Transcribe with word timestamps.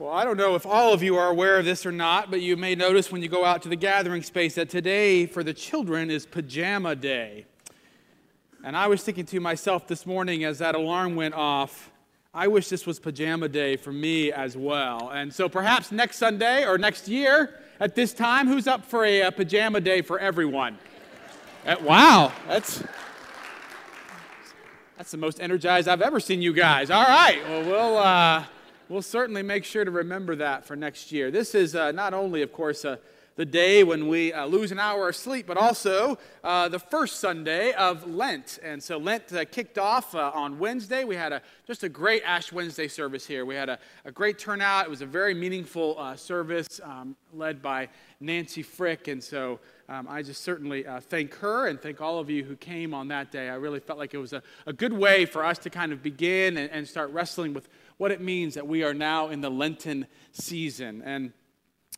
Well, 0.00 0.12
I 0.12 0.22
don't 0.22 0.36
know 0.36 0.54
if 0.54 0.64
all 0.64 0.92
of 0.92 1.02
you 1.02 1.16
are 1.16 1.28
aware 1.28 1.58
of 1.58 1.64
this 1.64 1.84
or 1.84 1.90
not, 1.90 2.30
but 2.30 2.40
you 2.40 2.56
may 2.56 2.76
notice 2.76 3.10
when 3.10 3.20
you 3.20 3.28
go 3.28 3.44
out 3.44 3.62
to 3.62 3.68
the 3.68 3.74
gathering 3.74 4.22
space 4.22 4.54
that 4.54 4.70
today 4.70 5.26
for 5.26 5.42
the 5.42 5.52
children 5.52 6.08
is 6.08 6.24
pajama 6.24 6.94
day. 6.94 7.46
And 8.62 8.76
I 8.76 8.86
was 8.86 9.02
thinking 9.02 9.26
to 9.26 9.40
myself 9.40 9.88
this 9.88 10.06
morning 10.06 10.44
as 10.44 10.60
that 10.60 10.76
alarm 10.76 11.16
went 11.16 11.34
off, 11.34 11.90
I 12.32 12.46
wish 12.46 12.68
this 12.68 12.86
was 12.86 13.00
pajama 13.00 13.48
day 13.48 13.76
for 13.76 13.92
me 13.92 14.30
as 14.30 14.56
well. 14.56 15.10
And 15.12 15.34
so 15.34 15.48
perhaps 15.48 15.90
next 15.90 16.18
Sunday 16.18 16.64
or 16.64 16.78
next 16.78 17.08
year 17.08 17.58
at 17.80 17.96
this 17.96 18.12
time, 18.12 18.46
who's 18.46 18.68
up 18.68 18.84
for 18.84 19.04
a, 19.04 19.22
a 19.22 19.32
pajama 19.32 19.80
day 19.80 20.02
for 20.02 20.20
everyone? 20.20 20.78
Uh, 21.66 21.74
wow, 21.82 22.32
that's 22.46 22.84
that's 24.96 25.10
the 25.10 25.16
most 25.16 25.40
energized 25.40 25.88
I've 25.88 26.02
ever 26.02 26.20
seen 26.20 26.40
you 26.40 26.52
guys. 26.52 26.88
All 26.88 27.04
right, 27.04 27.42
well, 27.48 27.64
we'll. 27.64 27.98
Uh, 27.98 28.44
we'll 28.88 29.02
certainly 29.02 29.42
make 29.42 29.64
sure 29.64 29.84
to 29.84 29.90
remember 29.90 30.36
that 30.36 30.64
for 30.64 30.76
next 30.76 31.12
year. 31.12 31.30
This 31.30 31.54
is 31.54 31.74
uh, 31.74 31.92
not 31.92 32.14
only, 32.14 32.42
of 32.42 32.52
course, 32.52 32.84
uh, 32.84 32.96
the 33.36 33.44
day 33.44 33.84
when 33.84 34.08
we 34.08 34.32
uh, 34.32 34.46
lose 34.46 34.72
an 34.72 34.80
hour 34.80 35.10
of 35.10 35.14
sleep, 35.14 35.46
but 35.46 35.56
also 35.56 36.18
uh, 36.42 36.68
the 36.68 36.78
first 36.78 37.20
Sunday 37.20 37.72
of 37.74 38.04
Lent. 38.08 38.58
And 38.64 38.82
so 38.82 38.98
Lent 38.98 39.32
uh, 39.32 39.44
kicked 39.44 39.78
off 39.78 40.16
uh, 40.16 40.32
on 40.34 40.58
Wednesday. 40.58 41.04
We 41.04 41.14
had 41.14 41.32
a, 41.32 41.40
just 41.64 41.84
a 41.84 41.88
great 41.88 42.24
Ash 42.24 42.50
Wednesday 42.50 42.88
service 42.88 43.24
here. 43.24 43.44
We 43.44 43.54
had 43.54 43.68
a, 43.68 43.78
a 44.04 44.10
great 44.10 44.40
turnout. 44.40 44.86
It 44.86 44.90
was 44.90 45.02
a 45.02 45.06
very 45.06 45.34
meaningful 45.34 46.16
service 46.16 46.80
um, 46.82 47.14
led 47.32 47.62
by 47.62 47.90
Nancy 48.18 48.62
Frick. 48.62 49.06
And 49.06 49.22
so 49.22 49.60
um, 49.88 50.08
I 50.10 50.22
just 50.22 50.42
certainly 50.42 50.84
thank 51.02 51.32
her 51.36 51.68
and 51.68 51.80
thank 51.80 52.00
all 52.00 52.18
of 52.18 52.28
you 52.28 52.42
who 52.42 52.56
came 52.56 52.92
on 52.92 53.06
that 53.08 53.30
day. 53.30 53.50
I 53.50 53.54
really 53.54 53.78
felt 53.78 54.00
like 54.00 54.14
it 54.14 54.18
was 54.18 54.32
a, 54.32 54.42
a 54.66 54.72
good 54.72 54.92
way 54.92 55.26
for 55.26 55.44
us 55.44 55.58
to 55.58 55.70
kind 55.70 55.92
of 55.92 56.02
begin 56.02 56.56
and, 56.56 56.72
and 56.72 56.88
start 56.88 57.12
wrestling 57.12 57.54
with 57.54 57.68
what 57.98 58.10
it 58.12 58.20
means 58.20 58.54
that 58.54 58.66
we 58.66 58.82
are 58.82 58.94
now 58.94 59.28
in 59.28 59.40
the 59.40 59.50
Lenten 59.50 60.06
season. 60.32 61.02
And 61.04 61.32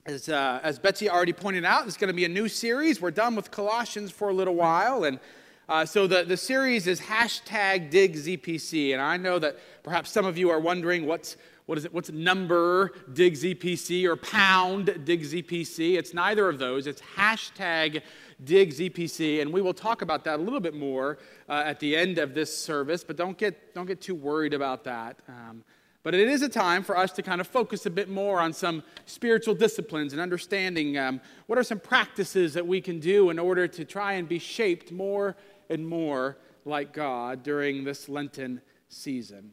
as, 0.07 0.29
uh, 0.29 0.61
as 0.63 0.79
Betsy 0.79 1.09
already 1.09 1.35
pointed 1.35 1.65
out, 1.65 1.87
it's 1.87 1.99
going 1.99 2.09
to 2.09 2.15
be 2.15 2.25
a 2.25 2.29
new 2.29 2.49
series. 2.49 3.01
We're 3.01 3.11
done 3.11 3.37
with 3.37 3.51
Colossians 3.51 4.11
for 4.11 4.31
a 4.31 4.33
little 4.33 4.55
while. 4.55 5.05
And 5.05 5.21
uh, 5.69 5.85
so 5.85 6.07
the, 6.07 6.25
the 6.25 6.39
series 6.39 6.87
is 6.87 7.01
hashtag 7.01 7.91
dig 7.91 8.17
ZPC. 8.17 8.93
And 8.95 9.01
I 9.01 9.19
know 9.19 9.39
that 9.39 9.59
perhaps 9.83 10.11
some 10.11 10.25
of 10.25 10.39
you 10.39 10.51
are 10.51 10.59
wondering 10.59 11.07
what's, 11.07 11.37
what 11.67 11.77
is 11.77 11.85
it, 11.85 11.93
what's 11.93 12.11
number 12.11 12.93
dig 13.13 13.35
ZPC 13.35 14.07
or 14.07 14.17
pound 14.17 15.05
dig 15.05 15.23
ZPC? 15.23 15.99
It's 15.99 16.15
neither 16.15 16.49
of 16.49 16.59
those. 16.59 16.87
It's 16.87 17.03
hashtag 17.15 18.01
dig 18.43 18.71
ZPC. 18.71 19.43
And 19.43 19.53
we 19.53 19.61
will 19.61 19.75
talk 19.75 20.01
about 20.01 20.25
that 20.25 20.41
a 20.41 20.43
little 20.43 20.61
bit 20.61 20.75
more 20.75 21.19
uh, 21.47 21.63
at 21.67 21.79
the 21.79 21.95
end 21.95 22.17
of 22.17 22.33
this 22.33 22.57
service, 22.57 23.05
but 23.05 23.17
don't 23.17 23.37
get, 23.37 23.75
don't 23.75 23.87
get 23.87 24.01
too 24.01 24.15
worried 24.15 24.55
about 24.55 24.83
that. 24.85 25.21
Um, 25.29 25.63
but 26.03 26.15
it 26.15 26.29
is 26.29 26.43
a 26.43 26.49
time 26.49 26.83
for 26.83 26.97
us 26.97 27.13
to 27.13 27.23
kind 27.23 27.41
of 27.41 27.47
focus 27.47 27.85
a 27.87 27.91
bit 27.91 28.09
more 28.09 28.41
on 28.41 28.53
some 28.53 28.83
spiritual 29.05 29.55
disciplines 29.55 30.13
and 30.13 30.21
understanding 30.21 30.97
um, 30.97 31.21
what 31.47 31.59
are 31.59 31.63
some 31.63 31.79
practices 31.79 32.55
that 32.55 32.67
we 32.67 32.81
can 32.81 33.01
do 33.01 33.31
in 33.31 33.39
order 33.39 33.69
to 33.69 33.85
try 33.85 34.15
and 34.15 34.29
be 34.29 34.39
shaped 34.39 34.91
more 34.91 35.37
and 35.69 35.87
more 35.87 36.39
like 36.65 36.93
God 36.93 37.43
during 37.43 37.85
this 37.85 38.09
Lenten 38.09 38.61
season. 38.89 39.53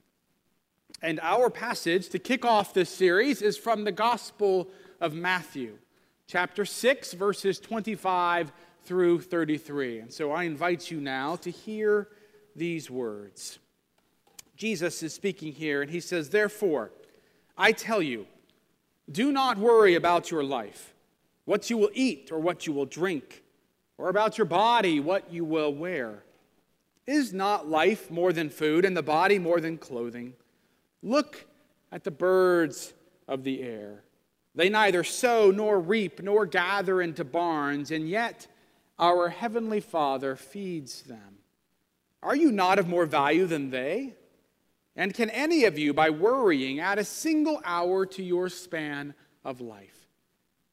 And 1.02 1.20
our 1.22 1.50
passage 1.50 2.10
to 2.10 2.20
kick 2.20 2.44
off 2.44 2.74
this 2.74 2.90
series 2.90 3.42
is 3.42 3.58
from 3.58 3.84
the 3.84 3.92
Gospel 3.92 4.70
of 5.00 5.14
Matthew, 5.14 5.78
chapter 6.28 6.66
6, 6.66 7.14
verses 7.14 7.60
25 7.60 8.52
through 8.84 9.22
33. 9.22 10.00
And 10.00 10.14
so 10.14 10.32
I 10.32 10.44
invite 10.44 10.90
you 10.90 11.00
now 11.00 11.36
to 11.38 11.52
hear 11.52 12.08
these 12.56 12.90
words. 12.90 13.60
Jesus 14.58 15.04
is 15.04 15.14
speaking 15.14 15.54
here, 15.54 15.84
and 15.84 15.92
he 15.92 16.00
says, 16.00 16.30
Therefore, 16.30 16.92
I 17.56 17.72
tell 17.72 18.02
you, 18.02 18.26
do 19.10 19.32
not 19.32 19.58
worry 19.58 19.94
about 19.94 20.32
your 20.32 20.44
life, 20.44 20.96
what 21.46 21.70
you 21.70 21.78
will 21.78 21.92
eat 21.94 22.32
or 22.32 22.40
what 22.40 22.66
you 22.66 22.74
will 22.74 22.86
drink, 22.86 23.44
or 24.00 24.10
about 24.10 24.38
your 24.38 24.46
body, 24.46 25.00
what 25.00 25.32
you 25.32 25.46
will 25.46 25.74
wear. 25.74 26.24
Is 27.06 27.34
not 27.34 27.70
life 27.70 28.10
more 28.10 28.34
than 28.34 28.50
food, 28.50 28.84
and 28.84 28.98
the 28.98 29.04
body 29.04 29.38
more 29.38 29.62
than 29.62 29.78
clothing? 29.78 30.34
Look 31.04 31.46
at 31.92 32.04
the 32.04 32.12
birds 32.12 32.94
of 33.28 33.44
the 33.44 33.62
air. 33.62 34.04
They 34.56 34.70
neither 34.70 35.04
sow 35.04 35.52
nor 35.52 35.80
reap 35.80 36.20
nor 36.22 36.48
gather 36.48 37.00
into 37.00 37.24
barns, 37.24 37.92
and 37.92 38.10
yet 38.10 38.48
our 38.98 39.30
heavenly 39.30 39.82
Father 39.82 40.36
feeds 40.36 41.04
them. 41.04 41.38
Are 42.24 42.36
you 42.36 42.52
not 42.52 42.80
of 42.80 42.88
more 42.88 43.06
value 43.06 43.46
than 43.46 43.70
they? 43.70 44.16
And 44.98 45.14
can 45.14 45.30
any 45.30 45.66
of 45.66 45.78
you, 45.78 45.94
by 45.94 46.10
worrying, 46.10 46.80
add 46.80 46.98
a 46.98 47.06
single 47.06 47.62
hour 47.64 48.06
to 48.08 48.24
your 48.24 48.50
span 48.50 49.14
of 49.46 49.62
life? 49.62 50.08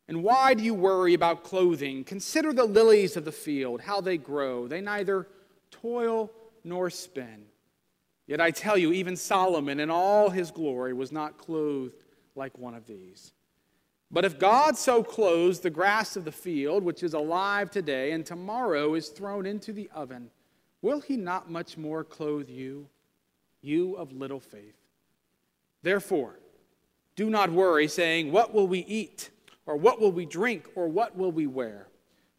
And 0.08 0.22
why 0.22 0.54
do 0.54 0.62
you 0.62 0.74
worry 0.74 1.12
about 1.14 1.44
clothing? 1.44 2.04
Consider 2.04 2.52
the 2.52 2.64
lilies 2.64 3.16
of 3.16 3.26
the 3.26 3.32
field, 3.32 3.82
how 3.82 4.00
they 4.00 4.16
grow. 4.16 4.66
They 4.66 4.80
neither 4.80 5.28
toil 5.70 6.30
nor 6.64 6.88
spin. 6.88 7.44
Yet 8.26 8.40
I 8.40 8.50
tell 8.50 8.78
you, 8.78 8.92
even 8.92 9.16
Solomon 9.16 9.78
in 9.78 9.90
all 9.90 10.30
his 10.30 10.50
glory 10.50 10.94
was 10.94 11.12
not 11.12 11.36
clothed 11.36 11.94
like 12.34 12.56
one 12.58 12.74
of 12.74 12.86
these. 12.86 13.32
But 14.10 14.24
if 14.24 14.38
God 14.38 14.76
so 14.76 15.02
clothes 15.02 15.60
the 15.60 15.70
grass 15.70 16.16
of 16.16 16.24
the 16.24 16.32
field, 16.32 16.82
which 16.82 17.02
is 17.02 17.12
alive 17.12 17.70
today 17.70 18.12
and 18.12 18.24
tomorrow 18.24 18.94
is 18.94 19.08
thrown 19.08 19.44
into 19.44 19.72
the 19.72 19.90
oven, 19.94 20.30
will 20.80 21.00
he 21.00 21.16
not 21.16 21.50
much 21.50 21.76
more 21.76 22.04
clothe 22.04 22.48
you? 22.48 22.88
You 23.64 23.94
of 23.97 24.12
little 24.12 24.41
faith. 24.41 24.76
Therefore, 25.82 26.38
do 27.16 27.30
not 27.30 27.50
worry, 27.50 27.88
saying, 27.88 28.32
What 28.32 28.52
will 28.52 28.66
we 28.66 28.80
eat? 28.80 29.30
Or 29.66 29.76
what 29.76 30.00
will 30.00 30.12
we 30.12 30.26
drink? 30.26 30.69
Or 30.75 30.88
what 30.88 31.16
will 31.16 31.32
we 31.32 31.47
wear? 31.47 31.88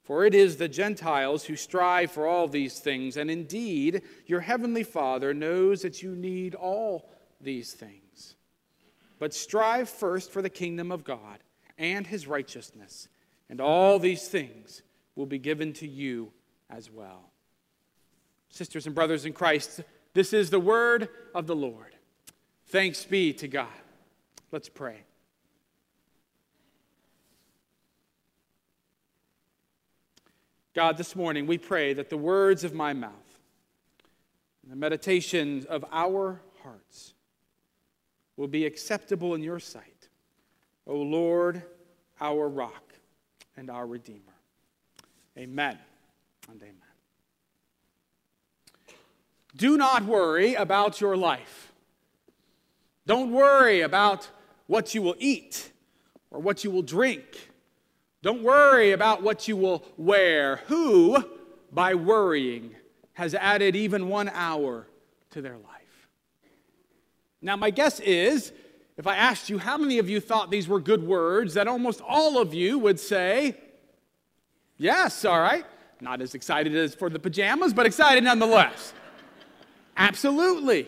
For 0.04 0.26
it 0.26 0.36
is 0.36 0.58
the 0.58 0.68
Gentiles 0.68 1.46
who 1.46 1.56
strive 1.56 2.12
for 2.12 2.28
all 2.28 2.48
these 2.48 2.80
things, 2.80 3.18
and 3.18 3.32
indeed, 3.32 4.04
your 4.28 4.42
heavenly 4.42 4.84
Father 4.84 5.34
knows 5.34 5.82
that 5.82 6.04
you 6.04 6.16
need 6.16 6.54
all 6.54 7.10
these 7.42 7.74
things. 7.74 8.36
But 9.18 9.34
strive 9.34 9.90
first 9.90 10.32
for 10.32 10.44
the 10.44 10.50
kingdom 10.50 10.92
of 10.92 11.04
God 11.04 11.40
and 11.80 12.06
his 12.06 12.28
righteousness, 12.28 13.08
and 13.50 13.60
all 13.60 13.98
these 13.98 14.28
things 14.28 14.84
will 15.16 15.26
be 15.26 15.40
given 15.40 15.74
to 15.74 15.88
you 15.88 16.32
as 16.70 16.92
well. 16.92 17.32
Sisters 18.50 18.86
and 18.86 18.94
brothers 18.94 19.26
in 19.26 19.34
Christ, 19.34 19.82
this 20.16 20.32
is 20.32 20.50
the 20.50 20.60
word 20.60 21.10
of 21.36 21.46
the 21.46 21.56
Lord. 21.56 21.94
Thanks 22.68 23.04
be 23.04 23.34
to 23.34 23.48
God. 23.50 23.68
Let's 24.52 24.70
pray. 24.70 25.04
God, 30.74 30.98
this 30.98 31.18
morning 31.18 31.48
we 31.48 31.58
pray 31.58 31.94
that 31.94 32.10
the 32.10 32.18
words 32.18 32.64
of 32.64 32.74
my 32.74 32.94
mouth 32.94 33.12
and 34.64 34.72
the 34.72 34.78
meditations 34.78 35.66
of 35.66 35.84
our 35.92 36.42
hearts 36.64 37.14
will 38.38 38.48
be 38.48 38.66
acceptable 38.66 39.36
in 39.36 39.44
your 39.44 39.60
sight, 39.60 40.08
O 40.88 40.96
Lord, 40.96 41.62
our 42.22 42.48
rock 42.48 42.94
and 43.58 43.70
our 43.70 43.86
Redeemer. 43.86 44.22
Amen 45.38 45.78
and 46.50 46.62
amen. 46.62 46.85
Do 49.56 49.78
not 49.78 50.04
worry 50.04 50.56
about 50.56 51.00
your 51.00 51.16
life. 51.16 51.72
Don't 53.08 53.32
worry 53.32 53.82
about 53.82 54.28
what 54.68 54.94
you 54.94 55.02
will 55.02 55.16
eat 55.20 55.72
or 56.32 56.40
what 56.40 56.64
you 56.64 56.72
will 56.72 56.82
drink. 56.82 57.52
Don't 58.22 58.42
worry 58.42 58.92
about 58.92 59.22
what 59.22 59.48
you 59.48 59.56
will 59.56 59.86
wear. 59.98 60.58
Who, 60.68 61.24
by 61.72 61.94
worrying, 61.94 62.76
has 63.14 63.36
added 63.36 63.76
even 63.76 64.10
one 64.10 64.30
hour 64.30 64.88
to 65.32 65.42
their 65.42 65.58
life? 65.58 66.08
Now, 67.42 67.56
my 67.56 67.70
guess 67.70 68.00
is 68.00 68.52
if 68.98 69.06
I 69.06 69.16
asked 69.16 69.50
you 69.50 69.60
how 69.60 69.78
many 69.78 70.00
of 70.00 70.10
you 70.10 70.20
thought 70.20 70.50
these 70.50 70.68
were 70.68 70.80
good 70.80 71.04
words, 71.04 71.54
that 71.54 71.68
almost 71.68 72.02
all 72.02 72.40
of 72.40 72.54
you 72.54 72.80
would 72.80 73.00
say, 73.00 73.56
Yes, 74.78 75.24
all 75.24 75.40
right. 75.40 75.66
Not 76.02 76.22
as 76.22 76.36
excited 76.36 76.76
as 76.76 76.94
for 76.94 77.10
the 77.10 77.20
pajamas, 77.20 77.74
but 77.74 77.86
excited 77.86 78.24
nonetheless. 78.24 78.94
Absolutely. 79.98 80.88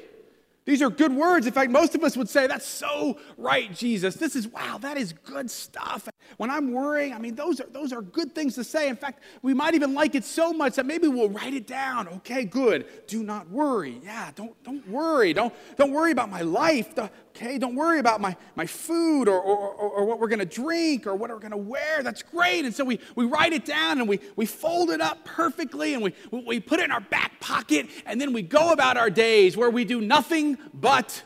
These 0.68 0.82
are 0.82 0.90
good 0.90 1.14
words. 1.14 1.48
In 1.48 1.54
fact, 1.54 1.72
most 1.72 1.96
of 1.96 2.04
us 2.04 2.18
would 2.18 2.28
say, 2.28 2.46
That's 2.46 2.66
so 2.66 3.18
right, 3.38 3.74
Jesus. 3.74 4.16
This 4.16 4.36
is, 4.36 4.50
wow, 4.50 4.78
that 4.80 4.98
is 4.98 5.14
good 5.14 5.50
stuff. 5.50 6.10
When 6.36 6.52
I'm 6.52 6.74
worrying, 6.74 7.14
I 7.14 7.20
mean, 7.20 7.36
those 7.36 7.62
are, 7.62 7.68
those 7.72 7.94
are 7.94 8.02
good 8.02 8.36
things 8.36 8.56
to 8.56 8.66
say. 8.66 8.90
In 8.90 8.98
fact, 8.98 9.24
we 9.42 9.54
might 9.54 9.76
even 9.76 9.94
like 9.94 10.14
it 10.14 10.26
so 10.26 10.52
much 10.52 10.76
that 10.76 10.86
maybe 10.86 11.08
we'll 11.08 11.30
write 11.30 11.54
it 11.54 11.68
down. 11.68 12.10
Okay, 12.10 12.44
good. 12.44 13.08
Do 13.08 13.24
not 13.24 13.50
worry. 13.50 14.02
Yeah, 14.04 14.32
don't, 14.36 14.62
don't 14.66 14.86
worry. 14.90 15.32
Don't, 15.32 15.54
don't 15.78 15.94
worry 15.94 16.12
about 16.12 16.30
my 16.30 16.42
life. 16.42 16.94
Okay, 17.38 17.60
don't 17.60 17.76
worry 17.76 18.00
about 18.00 18.20
my, 18.20 18.36
my 18.56 18.66
food 18.66 19.28
or, 19.28 19.40
or, 19.40 19.70
or, 19.70 19.90
or 19.90 20.06
what 20.06 20.20
we're 20.20 20.28
going 20.28 20.40
to 20.40 20.46
drink 20.46 21.06
or 21.06 21.16
what 21.16 21.30
we're 21.30 21.38
going 21.38 21.52
to 21.52 21.58
wear. 21.58 22.02
That's 22.02 22.24
great. 22.24 22.66
And 22.66 22.74
so 22.74 22.84
we, 22.84 23.00
we 23.16 23.26
write 23.26 23.54
it 23.54 23.64
down 23.64 24.00
and 24.00 24.10
we, 24.10 24.20
we 24.36 24.48
fold 24.48 24.90
it 24.90 25.02
up 25.02 25.24
perfectly 25.24 25.94
and 25.94 26.02
we, 26.02 26.16
we 26.32 26.60
put 26.60 26.80
it 26.80 26.86
in 26.86 26.92
our 26.92 27.00
back 27.00 27.40
pocket 27.40 27.90
and 28.08 28.20
then 28.20 28.34
we 28.34 28.42
go 28.42 28.72
about 28.72 28.98
our 28.98 29.12
days 29.12 29.56
where 29.56 29.70
we 29.70 29.86
do 29.86 30.02
nothing 30.02 30.58
but 30.74 31.22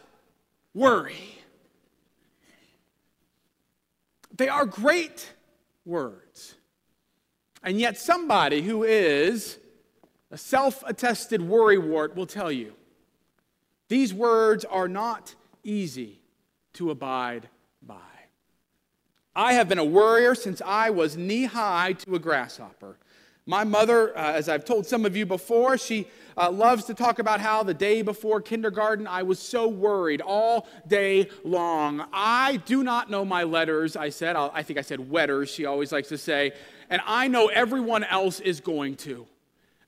worry. 0.73 1.15
They 4.35 4.49
are 4.49 4.65
great 4.65 5.31
words. 5.85 6.55
And 7.63 7.79
yet, 7.79 7.97
somebody 7.97 8.63
who 8.63 8.83
is 8.83 9.59
a 10.29 10.37
self 10.37 10.83
attested 10.85 11.39
worrywart 11.39 12.15
will 12.15 12.25
tell 12.25 12.51
you 12.51 12.73
these 13.87 14.13
words 14.13 14.65
are 14.65 14.89
not 14.89 15.35
easy 15.63 16.21
to 16.73 16.91
abide 16.91 17.49
by. 17.81 17.97
I 19.35 19.53
have 19.53 19.69
been 19.69 19.79
a 19.79 19.85
worrier 19.85 20.35
since 20.35 20.61
I 20.65 20.89
was 20.89 21.15
knee 21.15 21.45
high 21.45 21.93
to 21.93 22.15
a 22.15 22.19
grasshopper. 22.19 22.97
My 23.45 23.63
mother, 23.63 24.15
uh, 24.17 24.33
as 24.33 24.47
I've 24.47 24.65
told 24.65 24.85
some 24.85 25.05
of 25.05 25.15
you 25.15 25.25
before, 25.25 25.77
she 25.77 26.07
uh, 26.37 26.51
loves 26.51 26.85
to 26.85 26.93
talk 26.93 27.19
about 27.19 27.39
how 27.39 27.63
the 27.63 27.73
day 27.73 28.01
before 28.01 28.39
kindergarten 28.39 29.07
I 29.07 29.23
was 29.23 29.39
so 29.39 29.67
worried 29.67 30.21
all 30.21 30.67
day 30.87 31.27
long. 31.43 32.05
I 32.13 32.57
do 32.65 32.83
not 32.83 33.09
know 33.09 33.25
my 33.25 33.43
letters, 33.43 33.95
I 33.95 34.09
said. 34.09 34.35
I'll, 34.35 34.51
I 34.53 34.63
think 34.63 34.77
I 34.77 34.83
said 34.83 35.09
wetters, 35.09 35.49
she 35.49 35.65
always 35.65 35.91
likes 35.91 36.09
to 36.09 36.17
say. 36.17 36.53
And 36.89 37.01
I 37.05 37.27
know 37.29 37.47
everyone 37.47 38.03
else 38.03 38.39
is 38.39 38.59
going 38.59 38.95
to. 38.97 39.25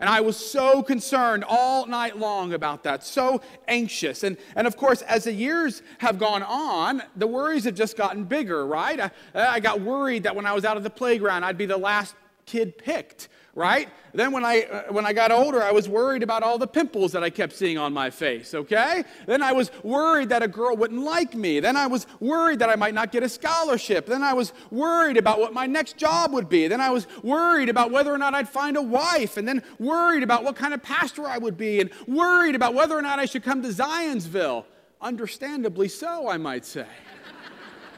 And 0.03 0.09
I 0.09 0.19
was 0.19 0.35
so 0.35 0.83
concerned 0.83 1.45
all 1.47 1.85
night 1.85 2.19
long 2.19 2.51
about 2.51 2.83
that, 2.83 3.05
so 3.05 3.39
anxious. 3.69 4.23
And, 4.23 4.35
and 4.53 4.67
of 4.67 4.75
course, 4.75 5.01
as 5.03 5.23
the 5.23 5.31
years 5.31 5.81
have 5.99 6.19
gone 6.19 6.43
on, 6.43 7.03
the 7.15 7.25
worries 7.25 7.63
have 7.63 7.75
just 7.75 7.95
gotten 7.95 8.25
bigger, 8.25 8.67
right? 8.67 8.99
I, 8.99 9.11
I 9.33 9.59
got 9.61 9.79
worried 9.79 10.23
that 10.23 10.35
when 10.35 10.45
I 10.45 10.51
was 10.51 10.65
out 10.65 10.75
of 10.75 10.83
the 10.83 10.89
playground, 10.89 11.45
I'd 11.45 11.57
be 11.57 11.67
the 11.67 11.77
last 11.77 12.15
kid 12.45 12.77
picked 12.77 13.29
right? 13.55 13.89
Then 14.13 14.31
when 14.31 14.43
I 14.43 14.63
uh, 14.63 14.83
when 14.91 15.05
I 15.05 15.13
got 15.13 15.31
older, 15.31 15.61
I 15.61 15.71
was 15.71 15.87
worried 15.87 16.23
about 16.23 16.43
all 16.43 16.57
the 16.57 16.67
pimples 16.67 17.11
that 17.11 17.23
I 17.23 17.29
kept 17.29 17.53
seeing 17.53 17.77
on 17.77 17.93
my 17.93 18.09
face, 18.09 18.53
okay? 18.53 19.03
Then 19.27 19.41
I 19.41 19.51
was 19.51 19.71
worried 19.83 20.29
that 20.29 20.41
a 20.41 20.47
girl 20.47 20.75
wouldn't 20.75 21.03
like 21.03 21.35
me. 21.35 21.59
Then 21.59 21.77
I 21.77 21.87
was 21.87 22.07
worried 22.19 22.59
that 22.59 22.69
I 22.69 22.75
might 22.75 22.93
not 22.93 23.11
get 23.11 23.23
a 23.23 23.29
scholarship. 23.29 24.05
Then 24.05 24.23
I 24.23 24.33
was 24.33 24.53
worried 24.71 25.17
about 25.17 25.39
what 25.39 25.53
my 25.53 25.67
next 25.67 25.97
job 25.97 26.33
would 26.33 26.49
be. 26.49 26.67
Then 26.67 26.81
I 26.81 26.89
was 26.89 27.07
worried 27.21 27.69
about 27.69 27.91
whether 27.91 28.13
or 28.13 28.17
not 28.17 28.33
I'd 28.33 28.49
find 28.49 28.77
a 28.77 28.81
wife, 28.81 29.37
and 29.37 29.47
then 29.47 29.63
worried 29.79 30.23
about 30.23 30.43
what 30.43 30.55
kind 30.55 30.73
of 30.73 30.81
pastor 30.81 31.27
I 31.27 31.37
would 31.37 31.57
be, 31.57 31.79
and 31.79 31.91
worried 32.07 32.55
about 32.55 32.73
whether 32.73 32.97
or 32.97 33.01
not 33.01 33.19
I 33.19 33.25
should 33.25 33.43
come 33.43 33.61
to 33.63 33.69
Zionsville. 33.69 34.65
Understandably 35.01 35.89
so, 35.89 36.29
I 36.29 36.37
might 36.37 36.65
say. 36.65 36.87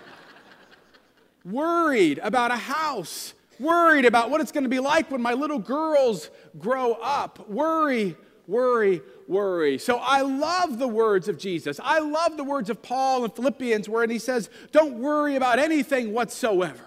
worried 1.46 2.20
about 2.24 2.52
a 2.52 2.58
house 2.58 3.35
worried 3.60 4.06
about 4.06 4.30
what 4.30 4.42
it's 4.42 4.52
going 4.52 4.64
to 4.64 4.70
be 4.70 4.80
like 4.80 5.12
when 5.12 5.22
my 5.22 5.34
little 5.34 5.60
girls 5.60 6.30
grow 6.58 6.94
up. 6.94 7.50
Worry, 7.50 8.16
worry, 8.48 9.02
worry. 9.28 9.78
So 9.78 9.98
I 9.98 10.22
love 10.22 10.80
the 10.80 10.88
words 10.88 11.28
of 11.28 11.38
Jesus. 11.38 11.80
I 11.84 12.00
love 12.00 12.38
the 12.38 12.44
words 12.44 12.70
of 12.70 12.82
Paul 12.82 13.26
in 13.26 13.32
Philippians 13.32 13.90
where 13.90 14.08
he 14.08 14.20
says, 14.20 14.50
Don't 14.72 15.00
worry 15.00 15.36
about 15.36 15.60
anything 15.60 16.14
whatsoever. 16.14 16.84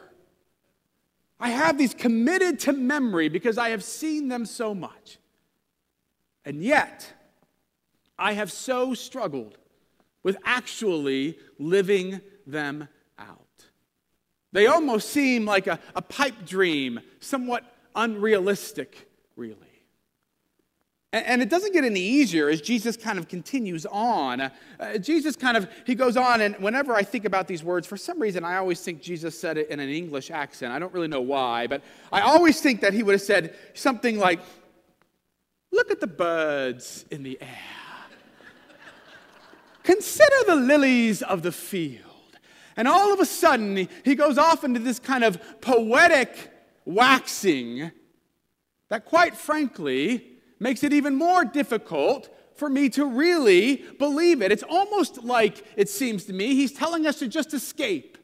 I 1.41 1.51
have 1.51 1.79
these 1.79 1.95
committed 1.95 2.59
to 2.61 2.73
memory 2.73 3.29
because 3.29 3.59
I 3.59 3.71
have 3.71 3.85
seen 3.85 4.29
them 4.29 4.45
so 4.45 4.75
much. 4.75 5.19
And 6.45 6.63
yet, 6.63 7.13
I 8.19 8.33
have 8.33 8.51
so 8.51 8.95
struggled 8.95 9.57
with 10.23 10.37
actually 10.45 11.39
living 11.59 12.21
them. 12.47 12.89
They 14.53 14.67
almost 14.67 15.11
seem 15.11 15.45
like 15.45 15.67
a, 15.67 15.79
a 15.95 16.03
pipe 16.03 16.47
dream, 16.47 17.01
somewhat 17.21 17.65
unrealistic, 17.95 19.09
really. 19.37 19.57
And, 21.13 21.27
and, 21.27 21.43
it 21.43 21.49
doesn't 21.49 21.73
get 21.73 21.85
any 21.85 22.01
easier 22.01 22.51
as 22.51 22.61
Jesus 22.61 22.97
kind 22.97 23.19
of 23.19 23.29
continues 23.29 23.87
on. 23.87 24.43
Uh, 24.43 24.99
Jesus 24.99 25.37
kind 25.37 25.57
of, 25.57 25.69
he 25.87 25.95
goes 25.95 26.19
on, 26.19 26.43
and 26.43 26.55
whenever 26.57 26.95
I 26.95 27.03
think 27.03 27.25
about 27.25 27.49
these 27.49 27.65
words, 27.65 27.87
for 27.87 27.97
some 27.97 28.21
reason 28.21 28.45
I 28.45 28.57
always 28.57 28.81
think 28.81 29.01
Jesus 29.01 29.39
said 29.39 29.57
it 29.57 29.71
in 29.71 29.81
an 29.81 29.89
English 29.89 30.31
accent. 30.31 30.73
I 30.73 30.79
don't 30.79 30.93
really 30.93 31.09
know 31.09 31.23
why, 31.23 31.67
but 31.67 31.83
I 32.13 32.21
always 32.21 32.61
think 32.61 32.83
that 32.83 32.93
he 32.93 33.03
would 33.03 33.13
have 33.13 33.23
said 33.23 33.55
something 33.75 34.19
like, 34.19 34.41
Look 35.71 35.91
at 35.91 36.01
the 36.01 36.07
birds 36.07 37.05
in 37.11 37.23
the 37.23 37.39
air. 37.41 37.49
Consider 39.83 40.37
the 40.47 40.57
lilies 40.57 41.23
of 41.23 41.43
the 41.43 41.53
field. 41.53 42.08
And 42.79 42.87
all 42.87 43.13
of 43.13 43.19
a 43.19 43.27
sudden, 43.27 43.89
he 44.05 44.15
goes 44.15 44.39
off 44.39 44.63
into 44.63 44.79
this 44.79 45.01
kind 45.01 45.25
of 45.25 45.61
poetic 45.61 46.51
waxing 46.85 47.91
that, 48.89 49.05
quite 49.05 49.37
frankly, 49.37 50.25
makes 50.61 50.85
it 50.85 50.93
even 50.93 51.17
more 51.17 51.45
difficult 51.45 52.33
for 52.55 52.71
me 52.71 52.89
to 52.91 53.05
really 53.05 53.85
believe 53.99 54.43
it. 54.43 54.53
It's 54.53 54.63
almost 54.63 55.25
like, 55.25 55.65
it 55.77 55.89
seems 55.89 56.25
to 56.27 56.33
me, 56.33 56.55
he's 56.55 56.73
telling 56.73 57.05
us 57.05 57.19
to 57.19 57.27
just 57.27 57.53
escape. 57.53 58.17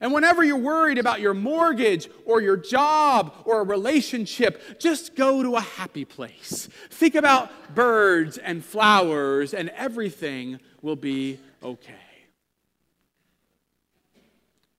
And 0.00 0.12
whenever 0.12 0.42
you're 0.42 0.56
worried 0.58 0.98
about 0.98 1.20
your 1.20 1.32
mortgage 1.32 2.08
or 2.24 2.42
your 2.42 2.56
job 2.56 3.32
or 3.44 3.60
a 3.60 3.64
relationship, 3.64 4.80
just 4.80 5.14
go 5.14 5.44
to 5.44 5.54
a 5.54 5.60
happy 5.60 6.04
place. 6.04 6.68
Think 6.90 7.14
about 7.14 7.72
birds 7.76 8.36
and 8.36 8.64
flowers, 8.64 9.54
and 9.54 9.68
everything 9.70 10.58
will 10.82 10.96
be 10.96 11.38
okay. 11.62 12.01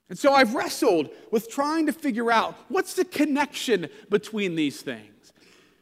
And 0.10 0.20
so 0.20 0.34
I've 0.34 0.54
wrestled 0.54 1.10
with 1.32 1.50
trying 1.50 1.86
to 1.86 1.94
figure 1.94 2.32
out 2.32 2.56
what's 2.68 2.94
the 2.94 3.06
connection 3.06 3.90
between 4.10 4.56
these 4.56 4.82
things. 4.82 5.34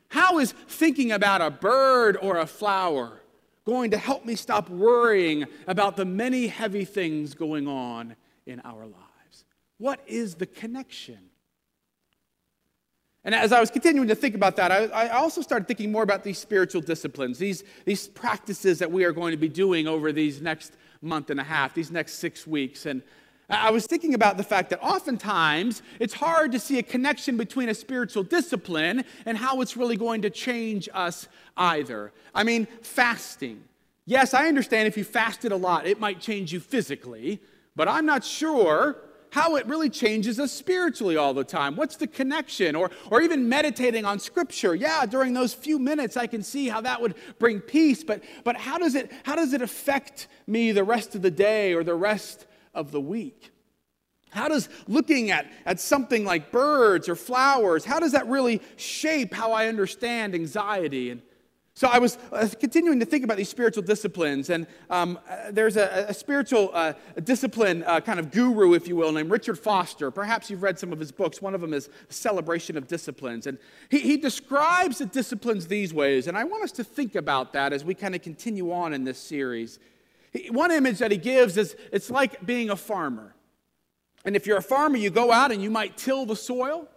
How 0.10 0.40
is 0.40 0.52
thinking 0.68 1.12
about 1.12 1.42
a 1.42 1.50
bird 1.50 2.18
or 2.22 2.38
a 2.38 2.46
flower 2.46 3.22
going 3.66 3.92
to 3.92 3.98
help 3.98 4.26
me 4.26 4.36
stop 4.36 4.70
worrying 4.70 5.46
about 5.68 5.96
the 5.96 6.06
many 6.06 6.48
heavy 6.48 6.86
things 6.86 7.34
going 7.34 7.68
on 7.68 8.16
in 8.46 8.60
our 8.62 8.86
lives? 8.86 9.46
What 9.78 10.02
is 10.06 10.36
the 10.36 10.46
connection? 10.46 11.18
And 13.24 13.36
as 13.36 13.52
I 13.52 13.60
was 13.60 13.70
continuing 13.70 14.08
to 14.08 14.16
think 14.16 14.34
about 14.34 14.56
that, 14.56 14.72
I, 14.72 14.86
I, 14.88 15.10
also 15.10 15.42
started 15.42 15.68
thinking 15.68 15.92
more 15.92 16.02
about 16.02 16.24
these 16.24 16.40
spiritual 16.40 16.82
disciplines, 16.82 17.38
these, 17.38 17.64
these 17.86 18.08
practices 18.08 18.80
that 18.80 18.92
we 18.92 19.04
are 19.04 19.12
going 19.12 19.32
to 19.32 19.38
be 19.38 19.48
doing 19.48 19.88
over 19.88 20.12
these 20.12 20.42
next 20.42 20.74
month 21.04 21.30
and 21.30 21.40
a 21.40 21.44
half, 21.44 21.76
these 21.76 21.92
next 21.92 22.14
six 22.14 22.48
weeks. 22.48 22.88
And 22.88 23.04
I 23.52 23.70
was 23.70 23.86
thinking 23.86 24.14
about 24.14 24.38
the 24.38 24.44
fact 24.44 24.70
that 24.70 24.82
oftentimes 24.82 25.82
it's 26.00 26.14
hard 26.14 26.54
to 26.54 26.60
see 26.60 26.80
a 26.80 26.84
connection 26.84 27.36
between 27.36 27.68
a 27.68 27.74
spiritual 27.74 28.24
discipline 28.24 29.04
and 29.26 29.38
how 29.38 29.60
it's 29.60 29.76
really 29.76 29.98
going 29.98 30.22
to 30.22 30.30
change 30.30 30.88
us 30.94 31.28
either. 31.58 32.14
I 32.34 32.44
mean, 32.44 32.68
fasting. 32.82 33.64
Yes, 34.06 34.34
I 34.34 34.48
understand 34.48 34.88
if 34.88 34.98
you 34.98 35.04
fasted 35.04 35.52
a 35.52 35.58
lot, 35.58 35.86
it 35.86 36.00
might 36.00 36.22
change 36.22 36.54
you 36.54 36.62
physically, 36.62 37.42
but 37.76 37.90
I'm 37.90 38.06
not 38.06 38.24
sure 38.24 38.98
how 39.32 39.56
it 39.56 39.66
really 39.66 39.90
changes 39.90 40.40
us 40.40 40.52
spiritually 40.52 41.18
all 41.18 41.34
the 41.34 41.44
time. 41.44 41.76
What's 41.76 41.96
the 41.96 42.08
connection? 42.08 42.76
Or, 42.76 42.90
or 43.10 43.22
even 43.22 43.48
meditating 43.48 44.06
on 44.06 44.20
scripture. 44.20 44.76
Yeah, 44.76 45.06
during 45.06 45.34
those 45.34 45.54
few 45.54 45.80
minutes, 45.80 46.18
I 46.18 46.28
can 46.28 46.44
see 46.44 46.68
how 46.68 46.82
that 46.82 47.02
would 47.02 47.16
bring 47.40 47.60
peace, 47.60 48.04
but, 48.04 48.24
but 48.44 48.56
how, 48.58 48.78
does 48.78 48.96
it, 48.96 49.12
how 49.24 49.36
does 49.36 49.54
it 49.54 49.62
affect 49.62 50.28
me 50.48 50.72
the 50.72 50.84
rest 50.84 51.16
of 51.16 51.22
the 51.22 51.32
day 51.32 51.74
or 51.74 51.84
the 51.84 51.96
rest 51.96 52.46
of 52.74 52.92
the 52.92 53.02
week. 53.02 53.52
How 54.30 54.48
does 54.48 54.70
looking 54.88 55.30
at, 55.30 55.52
at 55.66 55.80
something 55.80 56.24
like 56.24 56.52
birds 56.52 57.10
or 57.10 57.16
flowers, 57.16 57.84
how 57.84 58.00
does 58.00 58.14
that 58.14 58.28
really 58.28 58.62
shape 58.78 59.34
how 59.34 59.52
I 59.52 59.68
understand 59.68 60.34
anxiety? 60.34 61.12
And 61.12 61.22
so 61.74 61.88
I 61.88 62.00
was 62.00 62.18
uh, 62.32 62.48
continuing 62.60 63.00
to 63.00 63.06
think 63.06 63.24
about 63.24 63.38
these 63.38 63.50
spiritual 63.50 63.82
disciplines, 63.82 64.50
and 64.50 64.68
um, 64.90 65.18
uh, 65.30 65.52
there's 65.52 65.78
a, 65.78 66.06
a 66.10 66.14
spiritual 66.14 66.70
uh, 66.74 66.94
discipline 67.24 67.84
uh, 67.88 68.02
kind 68.02 68.20
of 68.20 68.30
guru, 68.30 68.74
if 68.74 68.90
you 68.90 68.96
will, 68.98 69.12
named 69.12 69.32
Richard 69.32 69.58
Foster. 69.58 70.12
Perhaps 70.12 70.50
you've 70.50 70.64
read 70.64 70.78
some 70.78 70.92
of 70.92 71.00
his 71.00 71.14
books. 71.14 71.42
One 71.42 71.56
of 71.56 71.62
them 71.62 71.74
is 71.74 71.90
Celebration 72.10 72.78
of 72.78 72.88
Disciplines. 72.88 73.48
And 73.48 73.58
he, 73.90 74.00
he 74.00 74.18
describes 74.18 74.98
the 74.98 75.06
disciplines 75.06 75.68
these 75.68 75.94
ways, 75.94 76.28
and 76.28 76.38
I 76.38 76.44
want 76.44 76.64
us 76.64 76.74
to 76.74 76.84
think 76.84 77.16
about 77.16 77.54
that 77.54 77.72
as 77.72 77.86
we 77.86 77.96
kind 77.96 78.16
of 78.16 78.22
continue 78.22 78.72
on 78.74 78.94
in 78.94 79.06
this 79.06 79.18
series. 79.18 79.80
One 80.50 80.72
image 80.72 81.00
that 81.00 81.12
he 81.12 81.18
gives 81.18 81.58
is 81.58 81.76
it's 81.92 82.10
like 82.10 82.46
being 82.46 82.70
a 82.70 82.76
farmer. 82.76 83.36
And 84.24 84.36
if 84.36 84.48
you're 84.48 84.58
a 84.58 84.64
farmer, 84.64 84.98
you 84.98 85.10
go 85.10 85.32
out 85.32 85.52
and 85.52 85.62
you 85.62 85.70
might 85.70 85.98
till 85.98 86.26
the 86.26 86.36
soil. 86.36 86.88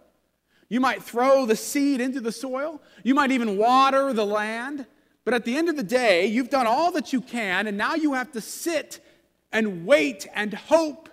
You 0.69 0.79
might 0.79 1.03
throw 1.03 1.45
the 1.45 1.55
seed 1.55 2.01
into 2.01 2.21
the 2.21 2.31
soil. 2.31 2.81
You 3.03 3.13
might 3.13 3.31
even 3.31 3.57
water 3.57 4.13
the 4.13 4.25
land. 4.25 4.85
But 5.25 5.33
at 5.33 5.43
the 5.43 5.57
end 5.57 5.69
of 5.69 5.75
the 5.75 5.83
day, 5.83 6.27
you've 6.27 6.49
done 6.49 6.67
all 6.67 6.91
that 6.91 7.11
you 7.11 7.19
can, 7.19 7.67
and 7.67 7.77
now 7.77 7.95
you 7.95 8.13
have 8.13 8.31
to 8.33 8.41
sit 8.41 8.99
and 9.51 9.85
wait 9.85 10.27
and 10.35 10.53
hope 10.53 11.09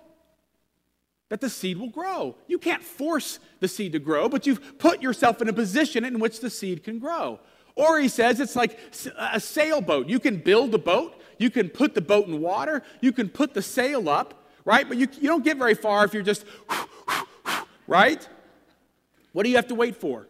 that 1.29 1.41
the 1.41 1.49
seed 1.49 1.77
will 1.77 1.89
grow. 1.89 2.35
You 2.47 2.59
can't 2.59 2.83
force 2.83 3.39
the 3.59 3.67
seed 3.67 3.93
to 3.93 3.99
grow, 3.99 4.29
but 4.29 4.45
you've 4.45 4.77
put 4.77 5.01
yourself 5.01 5.41
in 5.41 5.49
a 5.49 5.53
position 5.53 6.05
in 6.05 6.19
which 6.19 6.41
the 6.41 6.49
seed 6.49 6.83
can 6.83 6.99
grow. 6.99 7.39
Or 7.75 7.99
he 7.99 8.07
says 8.07 8.39
it's 8.39 8.55
like 8.55 8.77
a 9.17 9.39
sailboat. 9.39 10.07
You 10.07 10.19
can 10.19 10.37
build 10.37 10.75
a 10.75 10.77
boat, 10.77 11.19
you 11.43 11.51
can 11.51 11.69
put 11.69 11.93
the 11.93 12.01
boat 12.01 12.27
in 12.27 12.41
water, 12.41 12.81
you 13.01 13.11
can 13.11 13.29
put 13.29 13.53
the 13.53 13.61
sail 13.61 14.09
up, 14.09 14.49
right? 14.65 14.87
But 14.87 14.97
you, 14.97 15.07
you 15.19 15.27
don't 15.27 15.43
get 15.43 15.57
very 15.57 15.75
far 15.75 16.05
if 16.05 16.13
you're 16.13 16.23
just, 16.23 16.45
right? 17.85 18.27
What 19.33 19.43
do 19.43 19.49
you 19.49 19.57
have 19.57 19.67
to 19.67 19.75
wait 19.75 19.97
for? 19.97 20.27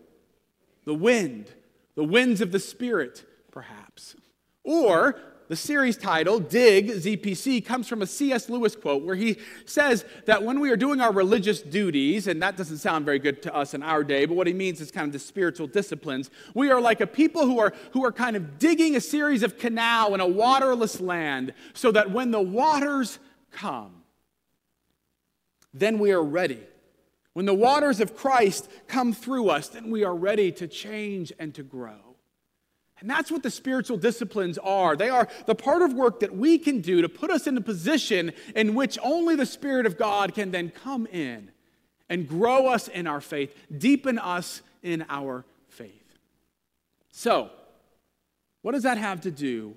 The 0.85 0.95
wind, 0.95 1.53
the 1.95 2.03
winds 2.03 2.41
of 2.41 2.51
the 2.51 2.59
Spirit, 2.59 3.23
perhaps. 3.51 4.15
Or 4.63 5.15
The 5.53 5.57
series 5.57 5.97
title, 5.97 6.39
Dig 6.39 6.87
ZPC, 6.87 7.63
comes 7.63 7.87
from 7.87 8.01
a 8.01 8.07
C.S. 8.07 8.49
Lewis 8.49 8.75
quote 8.75 9.03
where 9.03 9.15
he 9.15 9.37
says 9.65 10.03
that 10.25 10.41
when 10.41 10.59
we 10.59 10.71
are 10.71 10.75
doing 10.75 10.99
our 10.99 11.13
religious 11.13 11.61
duties, 11.61 12.25
and 12.25 12.41
that 12.41 12.57
doesn't 12.57 12.79
sound 12.79 13.05
very 13.05 13.19
good 13.19 13.43
to 13.43 13.55
us 13.55 13.75
in 13.75 13.83
our 13.83 14.03
day, 14.03 14.25
but 14.25 14.35
what 14.35 14.47
he 14.47 14.53
means 14.53 14.81
is 14.81 14.89
kind 14.89 15.05
of 15.05 15.13
the 15.13 15.19
spiritual 15.19 15.67
disciplines, 15.67 16.31
we 16.55 16.71
are 16.71 16.81
like 16.81 17.01
a 17.01 17.05
people 17.05 17.45
who 17.45 17.59
are, 17.59 17.71
who 17.91 18.03
are 18.03 18.11
kind 18.11 18.35
of 18.35 18.57
digging 18.57 18.95
a 18.95 18.99
series 18.99 19.43
of 19.43 19.59
canal 19.59 20.15
in 20.15 20.21
a 20.21 20.27
waterless 20.27 20.99
land 20.99 21.53
so 21.75 21.91
that 21.91 22.09
when 22.09 22.31
the 22.31 22.41
waters 22.41 23.19
come, 23.51 24.01
then 25.71 25.99
we 25.99 26.13
are 26.13 26.23
ready. 26.23 26.63
When 27.33 27.45
the 27.45 27.53
waters 27.53 27.99
of 27.99 28.17
Christ 28.17 28.67
come 28.87 29.13
through 29.13 29.49
us, 29.49 29.67
then 29.67 29.91
we 29.91 30.03
are 30.03 30.15
ready 30.15 30.51
to 30.53 30.67
change 30.67 31.31
and 31.37 31.53
to 31.53 31.61
grow. 31.61 32.12
And 33.03 33.09
that's 33.09 33.29
what 33.29 33.43
the 33.43 33.51
spiritual 33.51 33.97
disciplines 33.97 34.57
are. 34.59 34.95
They 34.95 35.09
are 35.09 35.27
the 35.45 35.55
part 35.55 35.81
of 35.81 35.91
work 35.91 36.21
that 36.21 36.33
we 36.33 36.57
can 36.57 36.79
do 36.79 37.01
to 37.01 37.09
put 37.09 37.31
us 37.31 37.47
in 37.47 37.57
a 37.57 37.61
position 37.61 38.31
in 38.55 38.75
which 38.75 38.97
only 39.03 39.35
the 39.35 39.45
Spirit 39.45 39.85
of 39.85 39.97
God 39.97 40.33
can 40.33 40.51
then 40.51 40.69
come 40.69 41.05
in 41.07 41.51
and 42.07 42.29
grow 42.29 42.67
us 42.67 42.87
in 42.87 43.05
our 43.05 43.19
faith, 43.19 43.53
deepen 43.77 44.17
us 44.17 44.61
in 44.81 45.03
our 45.09 45.43
faith. 45.67 46.17
So, 47.11 47.49
what 48.61 48.71
does 48.71 48.83
that 48.83 48.97
have 48.97 49.19
to 49.21 49.31
do 49.31 49.75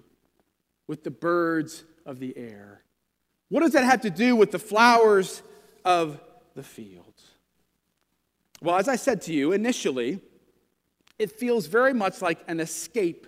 with 0.86 1.02
the 1.02 1.10
birds 1.10 1.82
of 2.04 2.20
the 2.20 2.32
air? 2.36 2.82
What 3.48 3.62
does 3.62 3.72
that 3.72 3.82
have 3.82 4.02
to 4.02 4.10
do 4.10 4.36
with 4.36 4.52
the 4.52 4.60
flowers 4.60 5.42
of 5.84 6.20
the 6.54 6.62
fields? 6.62 7.24
Well, 8.62 8.76
as 8.76 8.86
I 8.86 8.94
said 8.94 9.20
to 9.22 9.32
you 9.32 9.50
initially, 9.50 10.20
it 11.18 11.32
feels 11.32 11.66
very 11.66 11.94
much 11.94 12.22
like 12.22 12.40
an 12.48 12.60
escape 12.60 13.26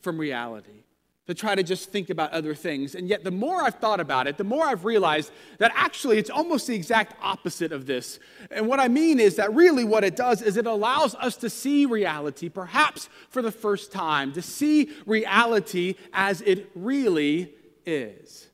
from 0.00 0.18
reality 0.18 0.82
to 1.26 1.34
try 1.34 1.54
to 1.54 1.62
just 1.62 1.90
think 1.90 2.10
about 2.10 2.32
other 2.32 2.54
things. 2.54 2.94
And 2.96 3.08
yet, 3.08 3.22
the 3.22 3.30
more 3.30 3.62
I've 3.62 3.76
thought 3.76 4.00
about 4.00 4.26
it, 4.26 4.36
the 4.36 4.44
more 4.44 4.64
I've 4.64 4.84
realized 4.84 5.30
that 5.58 5.70
actually 5.74 6.18
it's 6.18 6.30
almost 6.30 6.66
the 6.66 6.74
exact 6.74 7.14
opposite 7.22 7.70
of 7.70 7.86
this. 7.86 8.18
And 8.50 8.66
what 8.66 8.80
I 8.80 8.88
mean 8.88 9.20
is 9.20 9.36
that 9.36 9.54
really 9.54 9.84
what 9.84 10.02
it 10.02 10.16
does 10.16 10.42
is 10.42 10.56
it 10.56 10.66
allows 10.66 11.14
us 11.14 11.36
to 11.36 11.48
see 11.48 11.86
reality, 11.86 12.48
perhaps 12.48 13.08
for 13.30 13.40
the 13.40 13.52
first 13.52 13.92
time, 13.92 14.32
to 14.32 14.42
see 14.42 14.90
reality 15.06 15.94
as 16.12 16.40
it 16.40 16.70
really 16.74 17.54
is. 17.86 18.48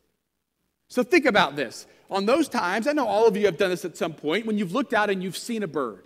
So 0.89 1.03
think 1.03 1.25
about 1.25 1.57
this. 1.57 1.87
On 2.11 2.27
those 2.27 2.49
times, 2.49 2.87
I 2.87 2.93
know 2.93 3.07
all 3.07 3.27
of 3.27 3.37
you 3.37 3.47
have 3.47 3.57
done 3.57 3.71
this 3.71 3.85
at 3.85 3.97
some 3.97 4.13
point, 4.13 4.47
when 4.47 4.59
you've 4.59 4.73
looked 4.73 4.95
out 4.95 5.11
and 5.11 5.23
you've 5.23 5.37
seen 5.37 5.63
a 5.63 5.69
bird. 5.69 6.05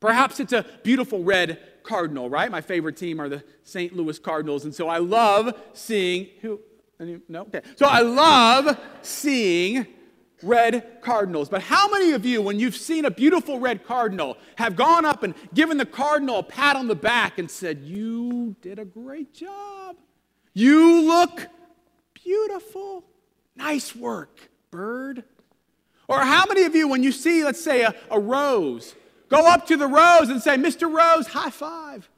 Perhaps 0.00 0.40
it's 0.40 0.52
a 0.52 0.64
beautiful 0.82 1.24
red 1.24 1.58
cardinal, 1.82 2.30
right? 2.30 2.50
My 2.50 2.60
favorite 2.60 2.96
team 2.96 3.20
are 3.20 3.28
the 3.28 3.42
St. 3.64 3.96
Louis 3.96 4.18
Cardinals. 4.18 4.64
And 4.64 4.74
so 4.74 4.88
I 4.88 4.98
love 4.98 5.58
seeing 5.72 6.28
who 6.40 6.60
no? 7.28 7.42
Okay. 7.42 7.60
So 7.76 7.86
I 7.86 8.00
love 8.00 8.78
seeing 9.02 9.86
red 10.42 11.00
cardinals. 11.00 11.48
But 11.48 11.62
how 11.62 11.88
many 11.88 12.12
of 12.12 12.24
you, 12.26 12.42
when 12.42 12.58
you've 12.58 12.76
seen 12.76 13.04
a 13.04 13.10
beautiful 13.10 13.60
red 13.60 13.84
cardinal, 13.84 14.36
have 14.56 14.76
gone 14.76 15.04
up 15.04 15.22
and 15.22 15.34
given 15.54 15.76
the 15.76 15.86
cardinal 15.86 16.38
a 16.38 16.42
pat 16.42 16.76
on 16.76 16.88
the 16.88 16.96
back 16.96 17.38
and 17.38 17.50
said, 17.50 17.78
You 17.82 18.56
did 18.60 18.78
a 18.78 18.84
great 18.84 19.32
job? 19.32 19.96
You 20.54 21.02
look 21.02 21.46
beautiful. 22.14 23.04
Nice 23.54 23.94
work, 23.94 24.50
bird. 24.70 25.24
Or 26.08 26.20
how 26.20 26.46
many 26.46 26.62
of 26.62 26.74
you, 26.74 26.88
when 26.88 27.02
you 27.02 27.12
see, 27.12 27.44
let's 27.44 27.62
say, 27.62 27.82
a, 27.82 27.94
a 28.10 28.18
rose, 28.18 28.94
Go 29.28 29.46
up 29.46 29.66
to 29.66 29.76
the 29.76 29.86
rose 29.86 30.28
and 30.30 30.42
say, 30.42 30.56
Mr. 30.56 30.92
Rose, 30.92 31.26
high 31.26 31.50
five. 31.50 32.08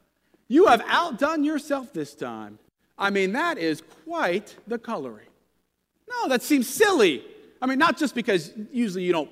You 0.47 0.67
have 0.67 0.83
outdone 0.87 1.43
yourself 1.43 1.93
this 1.93 2.13
time. 2.13 2.59
I 2.97 3.09
mean, 3.09 3.33
that 3.33 3.57
is 3.57 3.81
quite 4.05 4.55
the 4.67 4.77
coloring. 4.77 5.27
No, 6.09 6.27
that 6.27 6.41
seems 6.41 6.67
silly. 6.67 7.23
I 7.61 7.67
mean, 7.67 7.79
not 7.79 7.97
just 7.97 8.15
because 8.15 8.51
usually 8.71 9.03
you 9.03 9.11
don't 9.11 9.29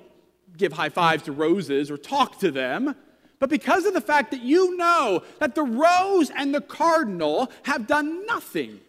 give 0.56 0.72
high 0.72 0.88
fives 0.88 1.24
to 1.24 1.32
roses 1.32 1.90
or 1.90 1.96
talk 1.96 2.38
to 2.40 2.50
them, 2.50 2.94
but 3.38 3.48
because 3.48 3.86
of 3.86 3.94
the 3.94 4.00
fact 4.00 4.30
that 4.32 4.42
you 4.42 4.76
know 4.76 5.22
that 5.38 5.54
the 5.54 5.62
rose 5.62 6.30
and 6.30 6.54
the 6.54 6.60
cardinal 6.60 7.50
have 7.62 7.86
done 7.86 8.26
nothing 8.26 8.80